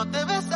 Cuando 0.00 0.18
te 0.18 0.24
besé. 0.24 0.54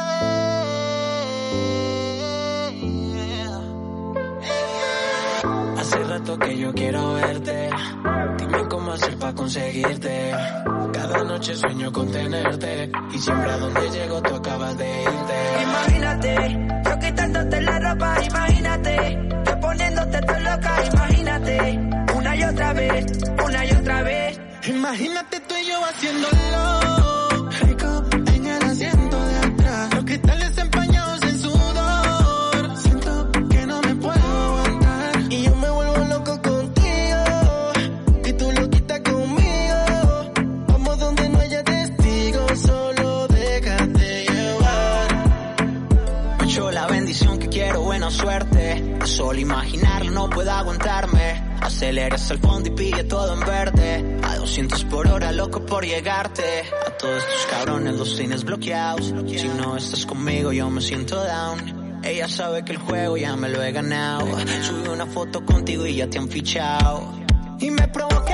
Hace 5.79 6.05
rato 6.05 6.39
que 6.39 6.59
yo 6.59 6.73
quiero 6.73 7.15
verte. 7.15 7.71
Dime 8.39 8.69
cómo 8.69 8.93
hacer 8.93 9.19
para 9.19 9.35
conseguirte. 9.35 10.33
Cada 10.93 11.25
noche 11.25 11.55
sueño 11.55 11.93
con 11.93 12.11
tenerte. 12.11 12.91
Y 13.13 13.19
siempre 13.19 13.51
a 13.51 13.59
donde 13.59 13.91
llego 13.91 14.23
tú 14.23 14.35
acabas 14.35 14.79
de 14.79 15.03
irte. 15.03 15.63
Imagínate, 15.63 16.83
yo 16.85 16.99
quitándote 16.99 17.61
la 17.61 17.79
ropa, 17.81 18.17
imagínate, 18.25 19.19
yo 19.47 19.61
poniéndote 19.61 20.21
todo 20.21 20.41
loca, 20.41 20.85
imagínate, 20.93 21.81
una 22.17 22.37
y 22.37 22.45
otra 22.45 22.73
vez, 22.73 23.07
una 23.45 23.67
y 23.67 23.71
otra 23.73 24.03
vez. 24.03 24.41
Imagínate 24.67 25.41
tú 25.41 25.55
y 25.57 25.69
yo 25.69 25.85
haciéndolo 25.85 27.04
Solo 49.15 49.39
imaginarlo 49.39 50.11
no 50.11 50.29
puedo 50.29 50.51
aguantarme. 50.51 51.41
Aceleras 51.61 52.33
al 52.33 52.41
fondo 52.41 52.69
y 52.69 52.73
pide 52.73 53.05
todo 53.05 53.35
en 53.35 53.47
verde. 53.47 54.19
A 54.25 54.39
200 54.39 54.85
por 54.87 55.07
hora, 55.07 55.31
loco 55.31 55.65
por 55.65 55.87
llegarte. 55.87 56.65
A 56.85 56.91
todos 56.99 57.23
estos 57.23 57.47
cabrones 57.49 57.95
los 57.95 58.17
tienes 58.17 58.43
bloqueados. 58.43 59.15
Si 59.29 59.49
no 59.57 59.77
estás 59.77 60.05
conmigo, 60.05 60.53
yo 60.53 60.69
me 60.69 60.81
siento 60.81 61.15
down. 61.15 62.01
Ella 62.03 62.29
sabe 62.29 62.65
que 62.65 62.73
el 62.73 62.79
juego 62.79 63.17
ya 63.17 63.37
me 63.37 63.49
lo 63.49 63.62
he 63.62 63.71
ganado. 63.71 64.27
Subí 64.62 64.89
una 64.89 65.07
foto 65.07 65.45
contigo 65.45 65.87
y 65.87 65.95
ya 65.95 66.11
te 66.11 66.19
han 66.19 66.29
fichado. 66.29 67.12
Y 67.61 67.71
me 67.71 67.87
provoca 67.87 68.34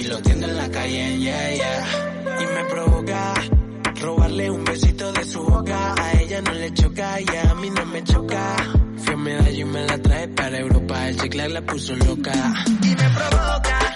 y 0.00 0.04
lo 0.04 0.20
tiendo 0.22 0.46
en 0.46 0.56
la 0.56 0.70
calle, 0.70 1.18
yeah, 1.18 1.54
yeah. 1.54 2.40
Y 2.40 2.46
me 2.46 2.64
provoca 2.70 3.34
robarle 4.00 4.50
un 4.50 4.64
besito 4.64 5.12
de 5.12 5.24
su 5.24 5.42
boca. 5.42 5.94
A 5.96 6.12
ella 6.20 6.40
no 6.42 6.52
le 6.52 6.72
choca 6.72 7.20
y 7.20 7.26
a 7.48 7.54
mí 7.54 7.70
no 7.70 7.86
me 7.86 8.02
choca. 8.04 8.56
Fui 8.98 9.14
a 9.14 9.16
medalla 9.16 9.50
y 9.50 9.64
me 9.64 9.86
la 9.86 9.98
traje 9.98 10.28
para 10.28 10.58
Europa. 10.58 11.08
El 11.08 11.20
chicle 11.20 11.48
la 11.48 11.62
puso 11.62 11.94
loca. 11.96 12.32
Y 12.82 12.88
me 12.88 13.10
provoca 13.10 13.87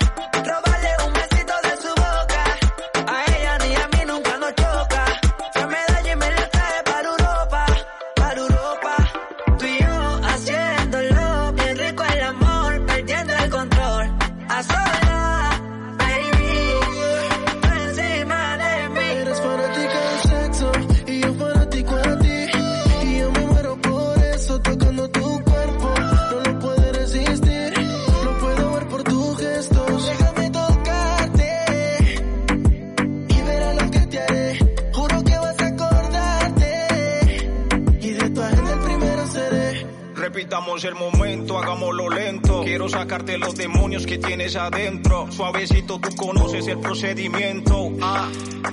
hagámoslo 41.73 42.11
lento. 42.11 42.61
Quiero 42.63 42.89
sacarte 42.89 43.39
los 43.39 43.55
demonios 43.55 44.07
que 44.07 44.19
tienes 44.19 44.57
adentro. 44.57 45.27
Suavecito, 45.31 45.99
tú 45.99 46.15
conoces 46.15 46.67
el 46.67 46.79
procedimiento. 46.79 47.93
Ah, 48.03 48.29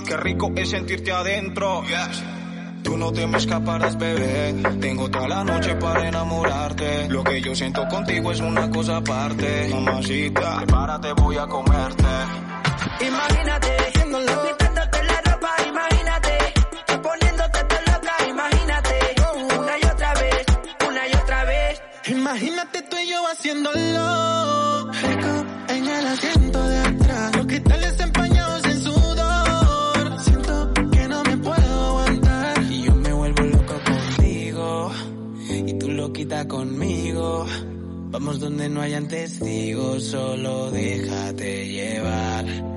qué 0.05 0.17
rico 0.17 0.51
es 0.55 0.69
sentirte 0.69 1.11
adentro. 1.11 1.83
Tú 2.83 2.97
no 2.97 3.11
te 3.11 3.25
me 3.25 3.37
escaparás, 3.37 3.97
bebé. 3.97 4.53
Tengo 4.81 5.09
toda 5.09 5.27
la 5.27 5.43
noche 5.43 5.75
para 5.75 6.07
enamorarte. 6.07 7.07
Lo 7.09 7.23
que 7.23 7.41
yo 7.41 7.55
siento 7.55 7.87
contigo 7.87 8.31
es 8.31 8.41
una 8.41 8.69
cosa 8.69 8.97
aparte. 8.97 9.69
Mamacita, 9.69 10.57
prepárate, 10.57 11.13
voy 11.13 11.37
a 11.37 11.47
comerte. 11.47 12.03
Imagínate, 13.01 13.98
haciéndolo. 23.39 24.91
Rico 24.91 25.45
en 25.69 25.87
el 25.87 26.07
asiento 26.07 26.67
de 26.67 26.77
atrás. 26.77 27.35
Los 27.37 27.45
cristales 27.45 27.99
empañados 27.99 28.65
en 28.65 28.81
sudor. 28.81 30.21
Siento 30.21 30.73
que 30.91 31.07
no 31.07 31.23
me 31.23 31.37
puedo 31.37 31.87
aguantar. 31.87 32.63
Y 32.69 32.83
yo 32.83 32.95
me 32.95 33.13
vuelvo 33.13 33.43
loco 33.43 33.75
contigo. 33.85 34.91
Y 35.49 35.73
tú 35.79 35.89
lo 35.89 36.11
quitas 36.11 36.45
conmigo. 36.45 37.45
Vamos 38.11 38.39
donde 38.39 38.67
no 38.69 38.81
hayan 38.81 39.07
testigos, 39.07 40.03
solo 40.03 40.71
déjate 40.71 41.67
llevar. 41.67 42.68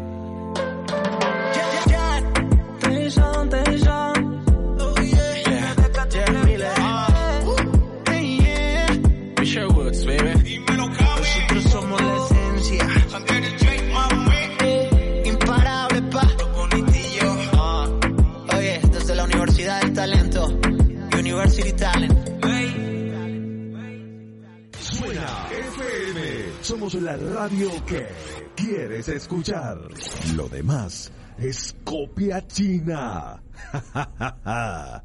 La 26.82 27.16
radio 27.16 27.70
que 27.86 28.08
quieres 28.56 29.08
escuchar. 29.08 29.78
Lo 30.34 30.48
demás 30.48 31.12
es 31.38 31.76
copia 31.84 32.44
china. 32.48 33.40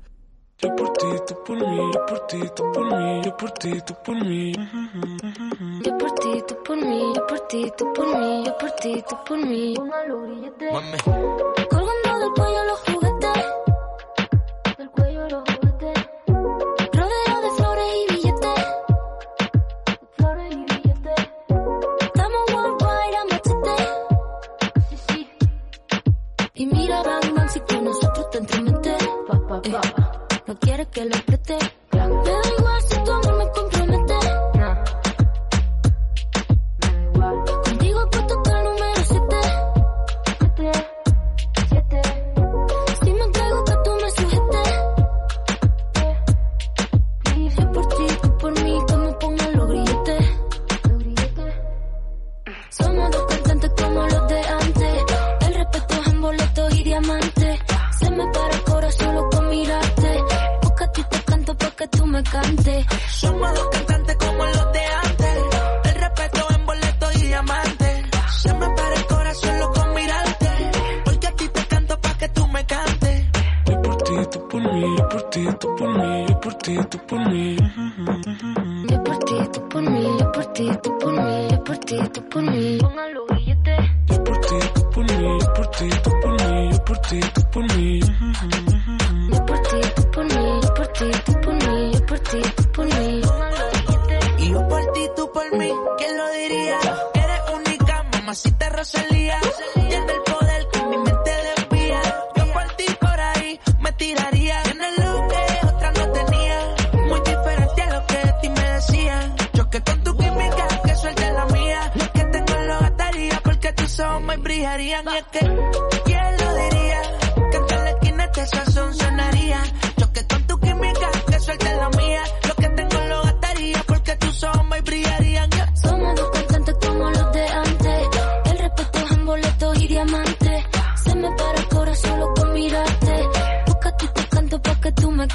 yo 0.57 0.75
por 0.75 0.93
ti, 0.93 1.05
tú 1.28 1.36
por 1.45 1.69
mí, 1.69 1.78
yo 1.93 2.05
por 2.07 2.25
ti, 2.25 2.39
tú 2.55 2.71
por 2.73 2.97
mí, 2.97 3.21
yo 3.23 3.38
por 3.38 3.51
ti, 3.51 3.82
tú 3.86 3.93
por 4.03 4.25
mí. 4.25 4.53
Yo 5.86 5.97
por 5.99 6.11
ti, 6.13 6.43
tú 6.47 6.63
por 6.63 6.78
mí, 6.78 7.13
yo 7.15 7.28
por 7.28 7.39
ti, 7.41 7.71
tú 7.78 7.93
por 7.93 8.07
mí, 8.17 8.43
yo 8.43 8.57
por 8.57 8.71
ti, 8.71 9.03
tú 9.07 9.15
por 9.23 9.38
mí. 9.45 9.75
Colgando 11.69 12.19
del 12.19 12.32
cuello 12.36 12.63
si 27.50 27.60
que 27.62 27.82
nosotros 27.82 28.30
te 28.30 28.38
entrenete. 28.39 28.98
Eh, 29.64 29.72
no 30.48 30.60
quieres 30.60 30.88
que 30.88 31.06
lo 31.06 31.16
apriete. 31.16 31.58
Te 31.89 31.98
da 31.98 32.41
igual 32.58 32.82
si 32.89 33.04
tu 33.04 33.12
amor 33.12 33.38
me 33.38 33.48
compra 33.52 33.76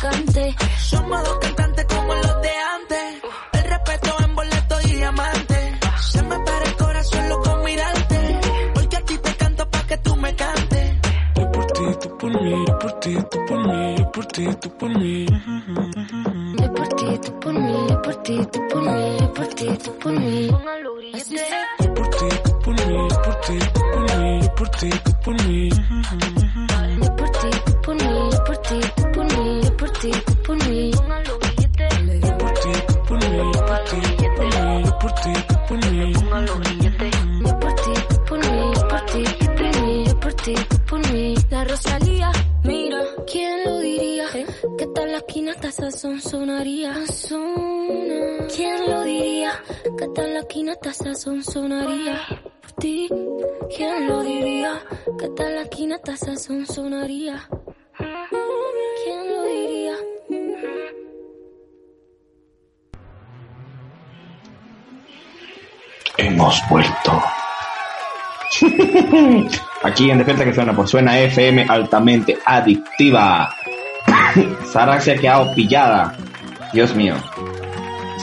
come 0.03 0.32
hemos 66.43 66.68
vuelto. 66.68 67.22
Aquí 69.84 70.11
en 70.11 70.18
Despierta 70.18 70.45
que 70.45 70.53
suena, 70.53 70.74
pues 70.74 70.90
suena 70.90 71.18
FM 71.18 71.66
altamente 71.68 72.36
adictiva. 72.45 73.55
Sara 74.72 75.01
se 75.01 75.12
ha 75.12 75.16
quedado 75.16 75.55
pillada. 75.55 76.16
Dios 76.72 76.95
mío. 76.95 77.14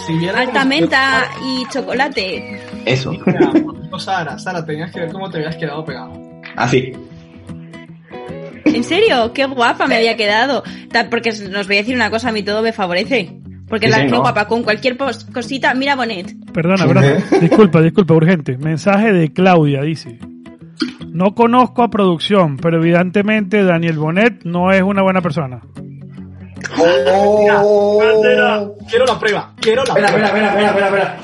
Si 0.05 0.27
altamente 0.27 0.97
y 1.45 1.65
chocolate. 1.69 2.61
Eso. 2.85 3.13
Sara, 3.97 4.37
Sara, 4.37 4.65
tenías 4.65 4.91
que 4.91 5.01
ver 5.01 5.11
cómo 5.11 5.29
te 5.29 5.37
habías 5.37 5.55
quedado 5.55 5.83
pegada. 5.85 6.11
Ah, 6.55 6.63
Así. 6.63 6.93
¿En 8.65 8.83
serio? 8.83 9.33
Qué 9.33 9.45
guapa 9.45 9.87
me 9.87 9.97
había 9.97 10.15
quedado. 10.15 10.63
Porque 11.09 11.29
os 11.29 11.67
voy 11.67 11.77
a 11.77 11.79
decir 11.79 11.95
una 11.95 12.09
cosa, 12.09 12.29
a 12.29 12.31
mí 12.31 12.43
todo 12.43 12.61
me 12.61 12.71
favorece. 12.71 13.39
Porque 13.69 13.87
la 13.87 14.03
no. 14.03 14.21
guapa 14.21 14.47
con 14.47 14.63
cualquier 14.63 14.97
cosita, 14.97 15.73
mira 15.75 15.95
Bonet. 15.95 16.33
Perdona, 16.51 16.87
perdona. 16.87 17.23
disculpa, 17.41 17.81
disculpa, 17.81 18.13
urgente. 18.15 18.57
Mensaje 18.57 19.13
de 19.13 19.31
Claudia, 19.31 19.81
dice. 19.81 20.19
No 21.07 21.35
conozco 21.35 21.83
a 21.83 21.89
producción, 21.89 22.57
pero 22.57 22.77
evidentemente 22.77 23.63
Daniel 23.63 23.97
Bonet 23.97 24.43
no 24.43 24.71
es 24.71 24.81
una 24.81 25.01
buena 25.01 25.21
persona. 25.21 25.61
Oh. 26.77 28.01
Quiero 28.89 29.05
la 29.05 29.19
prueba, 29.19 29.53
quiero 29.59 29.83
la 29.83 29.93
prueba. 29.93 30.09
Espera, 30.09 30.27
espera, 30.27 30.47
espera, 30.47 30.67
espera, 30.67 30.87
espera. 30.87 31.17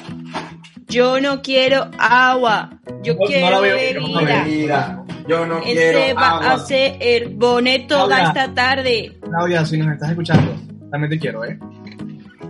Yo 0.87 1.19
no 1.19 1.41
quiero 1.41 1.89
agua, 1.97 2.69
yo 3.03 3.15
no, 3.15 3.25
quiero 3.25 3.49
no 3.49 3.61
bebida. 3.61 5.03
Yo 5.27 5.45
no, 5.45 5.45
yo 5.45 5.45
no 5.45 5.57
Él 5.57 5.73
quiero 5.73 5.99
se 5.99 6.13
va 6.13 6.29
a 6.29 6.53
hacer 6.53 6.97
el 6.99 7.29
bonet 7.29 7.87
toda 7.87 8.07
Claudia, 8.07 8.27
esta 8.27 8.53
tarde. 8.53 9.17
Claudia, 9.21 9.65
si 9.65 9.77
nos 9.77 9.93
estás 9.93 10.09
escuchando, 10.11 10.55
también 10.91 11.09
te 11.09 11.19
quiero, 11.19 11.43
¿eh? 11.43 11.57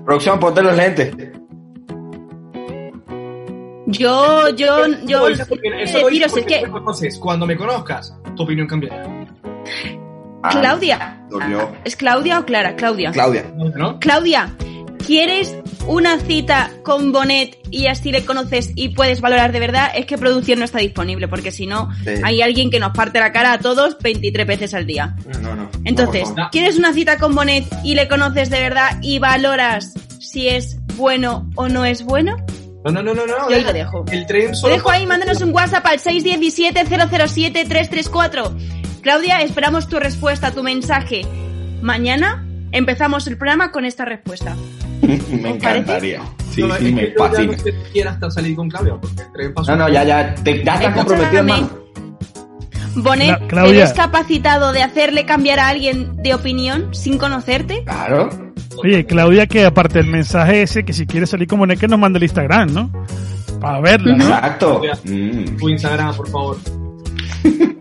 Producción, 0.05 0.39
ponte 0.39 0.61
los 0.61 0.75
lentes. 0.75 1.13
Yo, 3.87 4.49
yo, 4.49 4.87
yo. 5.05 5.27
Eso, 5.27 6.09
eso 6.09 7.05
es 7.05 7.19
cuando 7.19 7.45
me 7.45 7.55
conozcas, 7.55 8.15
tu 8.35 8.43
opinión 8.43 8.67
cambiará. 8.67 9.25
Claudia. 10.51 11.25
Ah, 11.39 11.71
¿Es 11.83 11.95
Claudia 11.95 12.39
o 12.39 12.45
Clara? 12.45 12.75
Claudia. 12.75 13.11
Claudia. 13.11 13.45
Claudia. 13.99 14.55
¿Quieres 15.05 15.55
una 15.87 16.19
cita 16.19 16.71
con 16.83 17.11
Bonet 17.11 17.57
y 17.71 17.87
así 17.87 18.11
le 18.11 18.23
conoces 18.25 18.71
y 18.75 18.89
puedes 18.89 19.21
valorar 19.21 19.51
de 19.51 19.59
verdad? 19.59 19.91
Es 19.95 20.05
que 20.05 20.17
producción 20.17 20.59
no 20.59 20.65
está 20.65 20.79
disponible, 20.79 21.27
porque 21.27 21.51
si 21.51 21.65
no, 21.67 21.89
Sí. 22.03 22.11
hay 22.23 22.41
alguien 22.41 22.69
que 22.71 22.79
nos 22.79 22.91
parte 22.93 23.19
la 23.19 23.31
cara 23.31 23.53
a 23.53 23.59
todos 23.59 23.97
23 24.01 24.47
veces 24.47 24.73
al 24.73 24.85
día. 24.85 25.15
No, 25.41 25.55
no. 25.55 25.69
Entonces, 25.83 26.29
No. 26.35 26.49
¿quieres 26.51 26.77
una 26.77 26.93
cita 26.93 27.17
con 27.17 27.35
Bonet 27.35 27.65
y 27.83 27.95
le 27.95 28.07
conoces 28.07 28.49
de 28.49 28.59
verdad 28.59 28.97
y 29.01 29.19
valoras 29.19 29.93
si 30.19 30.47
es 30.49 30.77
bueno 30.95 31.49
o 31.55 31.67
no 31.69 31.85
es 31.85 32.03
bueno? 32.03 32.35
No, 32.83 32.91
no, 32.91 33.01
no, 33.01 33.13
no, 33.15 33.25
no. 33.25 33.49
Yo 33.49 33.55
ahí 33.55 33.63
lo 33.63 33.73
dejo. 33.73 34.05
El 34.11 34.27
tren 34.27 34.53
solo. 34.55 34.73
dejo 34.75 34.91
ahí, 34.91 35.05
mándanos 35.07 35.41
un 35.41 35.51
WhatsApp 35.53 35.85
al 35.87 35.99
617-007-334. 35.99 38.55
Claudia, 39.01 39.41
esperamos 39.41 39.87
tu 39.87 39.99
respuesta, 39.99 40.51
tu 40.51 40.61
mensaje. 40.63 41.21
Mañana 41.81 42.45
empezamos 42.71 43.27
el 43.27 43.37
programa 43.37 43.71
con 43.71 43.85
esta 43.85 44.05
respuesta. 44.05 44.55
Me 45.01 45.49
encantaría. 45.51 46.21
Sí, 46.51 46.61
No, 46.61 46.75
sí, 46.77 46.87
es 46.87 46.93
me 46.93 47.07
fascina. 47.17 47.51
no 47.51 47.57
sé 47.59 47.71
si 47.71 47.91
quiera 47.91 48.11
hasta 48.11 48.31
salir 48.31 48.55
con 48.55 48.69
Claudia, 48.69 48.95
porque 48.99 49.23
el 49.43 49.53
pasó. 49.53 49.71
No, 49.75 49.83
no, 49.85 49.89
ya, 49.89 50.03
ya. 50.03 50.33
Te, 50.35 50.63
ya 50.63 50.75
estás 50.75 50.93
comprometido, 50.95 51.39
hermano. 51.39 51.69
Bonet, 52.95 53.39
Cla- 53.39 53.47
Claudia. 53.47 53.79
¿eres 53.83 53.93
capacitado 53.93 54.71
de 54.71 54.81
hacerle 54.81 55.25
cambiar 55.25 55.59
a 55.59 55.67
alguien 55.67 56.15
de 56.23 56.33
opinión 56.33 56.93
sin 56.95 57.17
conocerte? 57.17 57.83
Claro. 57.83 58.29
Oye, 58.77 59.05
Claudia, 59.05 59.47
que 59.47 59.65
aparte 59.65 59.99
del 59.99 60.07
mensaje 60.07 60.61
ese, 60.61 60.85
que 60.85 60.93
si 60.93 61.05
quiere 61.05 61.27
salir 61.27 61.47
como 61.47 61.61
Bonet, 61.61 61.77
que 61.79 61.87
nos 61.89 61.99
mande 61.99 62.17
el 62.17 62.23
Instagram, 62.23 62.73
¿no? 62.73 62.91
Para 63.59 63.81
verla, 63.81 64.15
¿no? 64.15 64.23
Exacto. 64.23 64.79
Claudia, 64.81 64.99
Mm. 65.03 65.57
Tu 65.57 65.69
Instagram, 65.69 66.15
por 66.15 66.29
favor. 66.29 66.57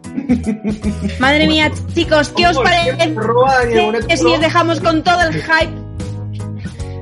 Madre 1.19 1.47
mía, 1.47 1.71
chicos, 1.95 2.33
¿qué 2.37 2.47
os 2.47 2.59
parece 2.59 3.15
que 4.09 4.17
si 4.17 4.27
os 4.27 4.41
dejamos 4.41 4.81
con 4.81 5.03
todo 5.03 5.21
el 5.23 5.35
hype? 5.43 5.84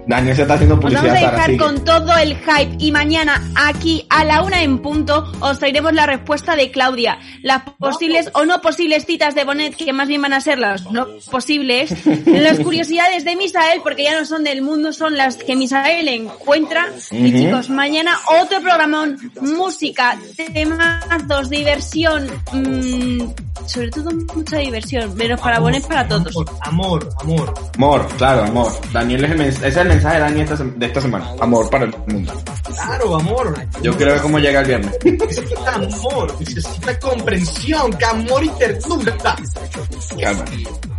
Daniel 0.06 0.34
se 0.36 0.42
está 0.42 0.54
haciendo 0.54 0.74
Os 0.76 0.80
vamos 0.82 0.98
publicidad, 1.00 1.16
a 1.16 1.20
Sara. 1.20 1.32
dejar 1.32 1.46
sigue. 1.50 1.58
con 1.58 1.84
todo 1.84 2.16
el 2.18 2.36
hype 2.36 2.76
y 2.78 2.90
mañana 2.92 3.40
aquí 3.54 4.04
a 4.10 4.24
la 4.24 4.42
una 4.42 4.62
en 4.62 4.78
punto 4.80 5.30
os 5.40 5.58
traeremos 5.58 5.92
la 5.92 6.06
respuesta 6.06 6.56
de 6.56 6.70
Claudia. 6.70 7.18
Las 7.42 7.62
posibles 7.78 8.30
o 8.34 8.44
no 8.44 8.60
posibles 8.60 9.06
citas 9.06 9.34
de 9.34 9.44
Bonet, 9.44 9.76
que 9.76 9.92
más 9.92 10.08
bien 10.08 10.20
van 10.22 10.32
a 10.32 10.40
ser 10.40 10.58
las 10.58 10.90
no 10.90 11.06
posibles. 11.30 11.94
Las 12.26 12.58
curiosidades 12.60 13.24
de 13.24 13.36
Misael, 13.36 13.80
porque 13.82 14.04
ya 14.04 14.18
no 14.18 14.24
son 14.26 14.42
del 14.44 14.62
mundo, 14.62 14.92
son 14.92 15.16
las 15.16 15.36
que 15.36 15.54
Misael 15.56 16.08
encuentra. 16.08 16.86
Y 17.10 17.28
Ujú. 17.28 17.38
chicos, 17.38 17.70
mañana 17.70 18.16
otro 18.40 18.60
programón, 18.60 19.16
música, 19.40 20.16
temazos, 20.52 21.48
diversión, 21.50 22.26
mm, 22.52 23.66
sobre 23.66 23.90
todo 23.90 24.10
mucha 24.34 24.58
diversión, 24.58 25.14
menos 25.16 25.40
para 25.40 25.60
Bonet, 25.60 25.86
para 25.86 26.06
todos. 26.08 26.34
Amor, 26.62 27.08
amor. 27.20 27.54
Amor, 27.76 28.08
claro, 28.16 28.44
amor. 28.44 28.72
Daniel 28.92 29.24
es 29.24 29.30
el, 29.32 29.40
es 29.64 29.76
el 29.76 29.91
mensaje 29.94 30.14
de 30.16 30.20
Dani 30.20 30.40
esta 30.40 30.56
de 30.56 30.86
esta 30.86 31.00
semana. 31.00 31.30
Amor 31.40 31.70
para 31.70 31.84
el 31.84 31.94
mundo. 32.06 32.32
Claro, 32.74 33.16
amor. 33.16 33.54
Yo 33.82 33.96
quiero 33.96 34.12
ver 34.12 34.20
cómo 34.22 34.38
llega 34.38 34.60
el 34.60 34.66
viernes. 34.66 34.98
Necesita 35.04 35.74
amor, 35.74 36.34
necesita 36.40 36.98
comprensión, 36.98 37.92
que 37.94 38.04
amor 38.04 38.44
y 38.44 38.48
ternura. 38.50 39.16
Calma. 40.20 40.44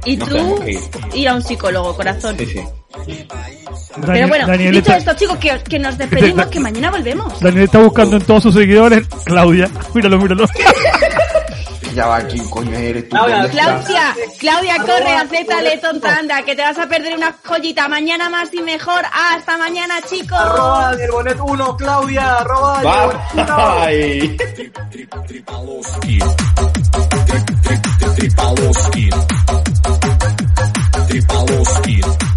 Y 0.06 0.18
Nos 0.18 0.30
tú, 0.30 0.60
que 0.64 0.80
ir. 1.18 1.30
a 1.30 1.34
un 1.36 1.42
psicólogo, 1.42 1.96
corazón. 1.96 2.36
Sí, 2.38 2.46
sí. 2.46 2.62
Pero 3.96 4.08
Daniel- 4.08 4.30
bueno, 4.30 4.48
Daniel 4.48 4.76
dicho 4.76 4.92
está, 4.94 5.12
esto, 5.12 5.14
chicos, 5.26 5.38
que, 5.38 5.64
que 5.68 5.80
nos 5.80 5.98
despedimos, 5.98 6.46
que 6.48 6.60
mañana 6.60 6.92
volvemos. 6.92 7.40
Daniel 7.40 7.64
está 7.64 7.80
buscando 7.80 8.18
en 8.18 8.22
todos 8.24 8.44
sus 8.44 8.54
seguidores. 8.54 9.08
Claudia, 9.26 9.70
míralo, 9.94 10.20
míralo. 10.20 10.46
Ya 11.94 12.08
va, 12.08 12.22
¿quién 12.22 12.50
coño 12.50 12.76
eres 12.76 13.08
tú? 13.08 13.16
Ahora, 13.16 13.48
Claudia, 13.50 14.16
Claudia, 14.40 14.78
corre, 14.78 15.16
acéptale, 15.16 15.78
tontanda, 15.78 16.42
que 16.44 16.56
te 16.56 16.62
vas 16.62 16.78
a 16.78 16.88
perder 16.88 17.16
una 17.16 17.36
joyita. 17.46 17.88
Mañana 17.88 18.30
más 18.30 18.54
y 18.54 18.62
mejor. 18.62 19.04
Hasta 19.12 19.58
mañana, 19.58 20.02
chicos. 20.10 20.38
Arroba 20.38 20.96
Nerbonet 20.96 21.40
1, 21.40 21.78
Claudia, 21.78 22.38
arroba 22.38 22.82
Bye. 22.82 24.38
Nerbonet 24.38 25.50
1. 32.06 32.33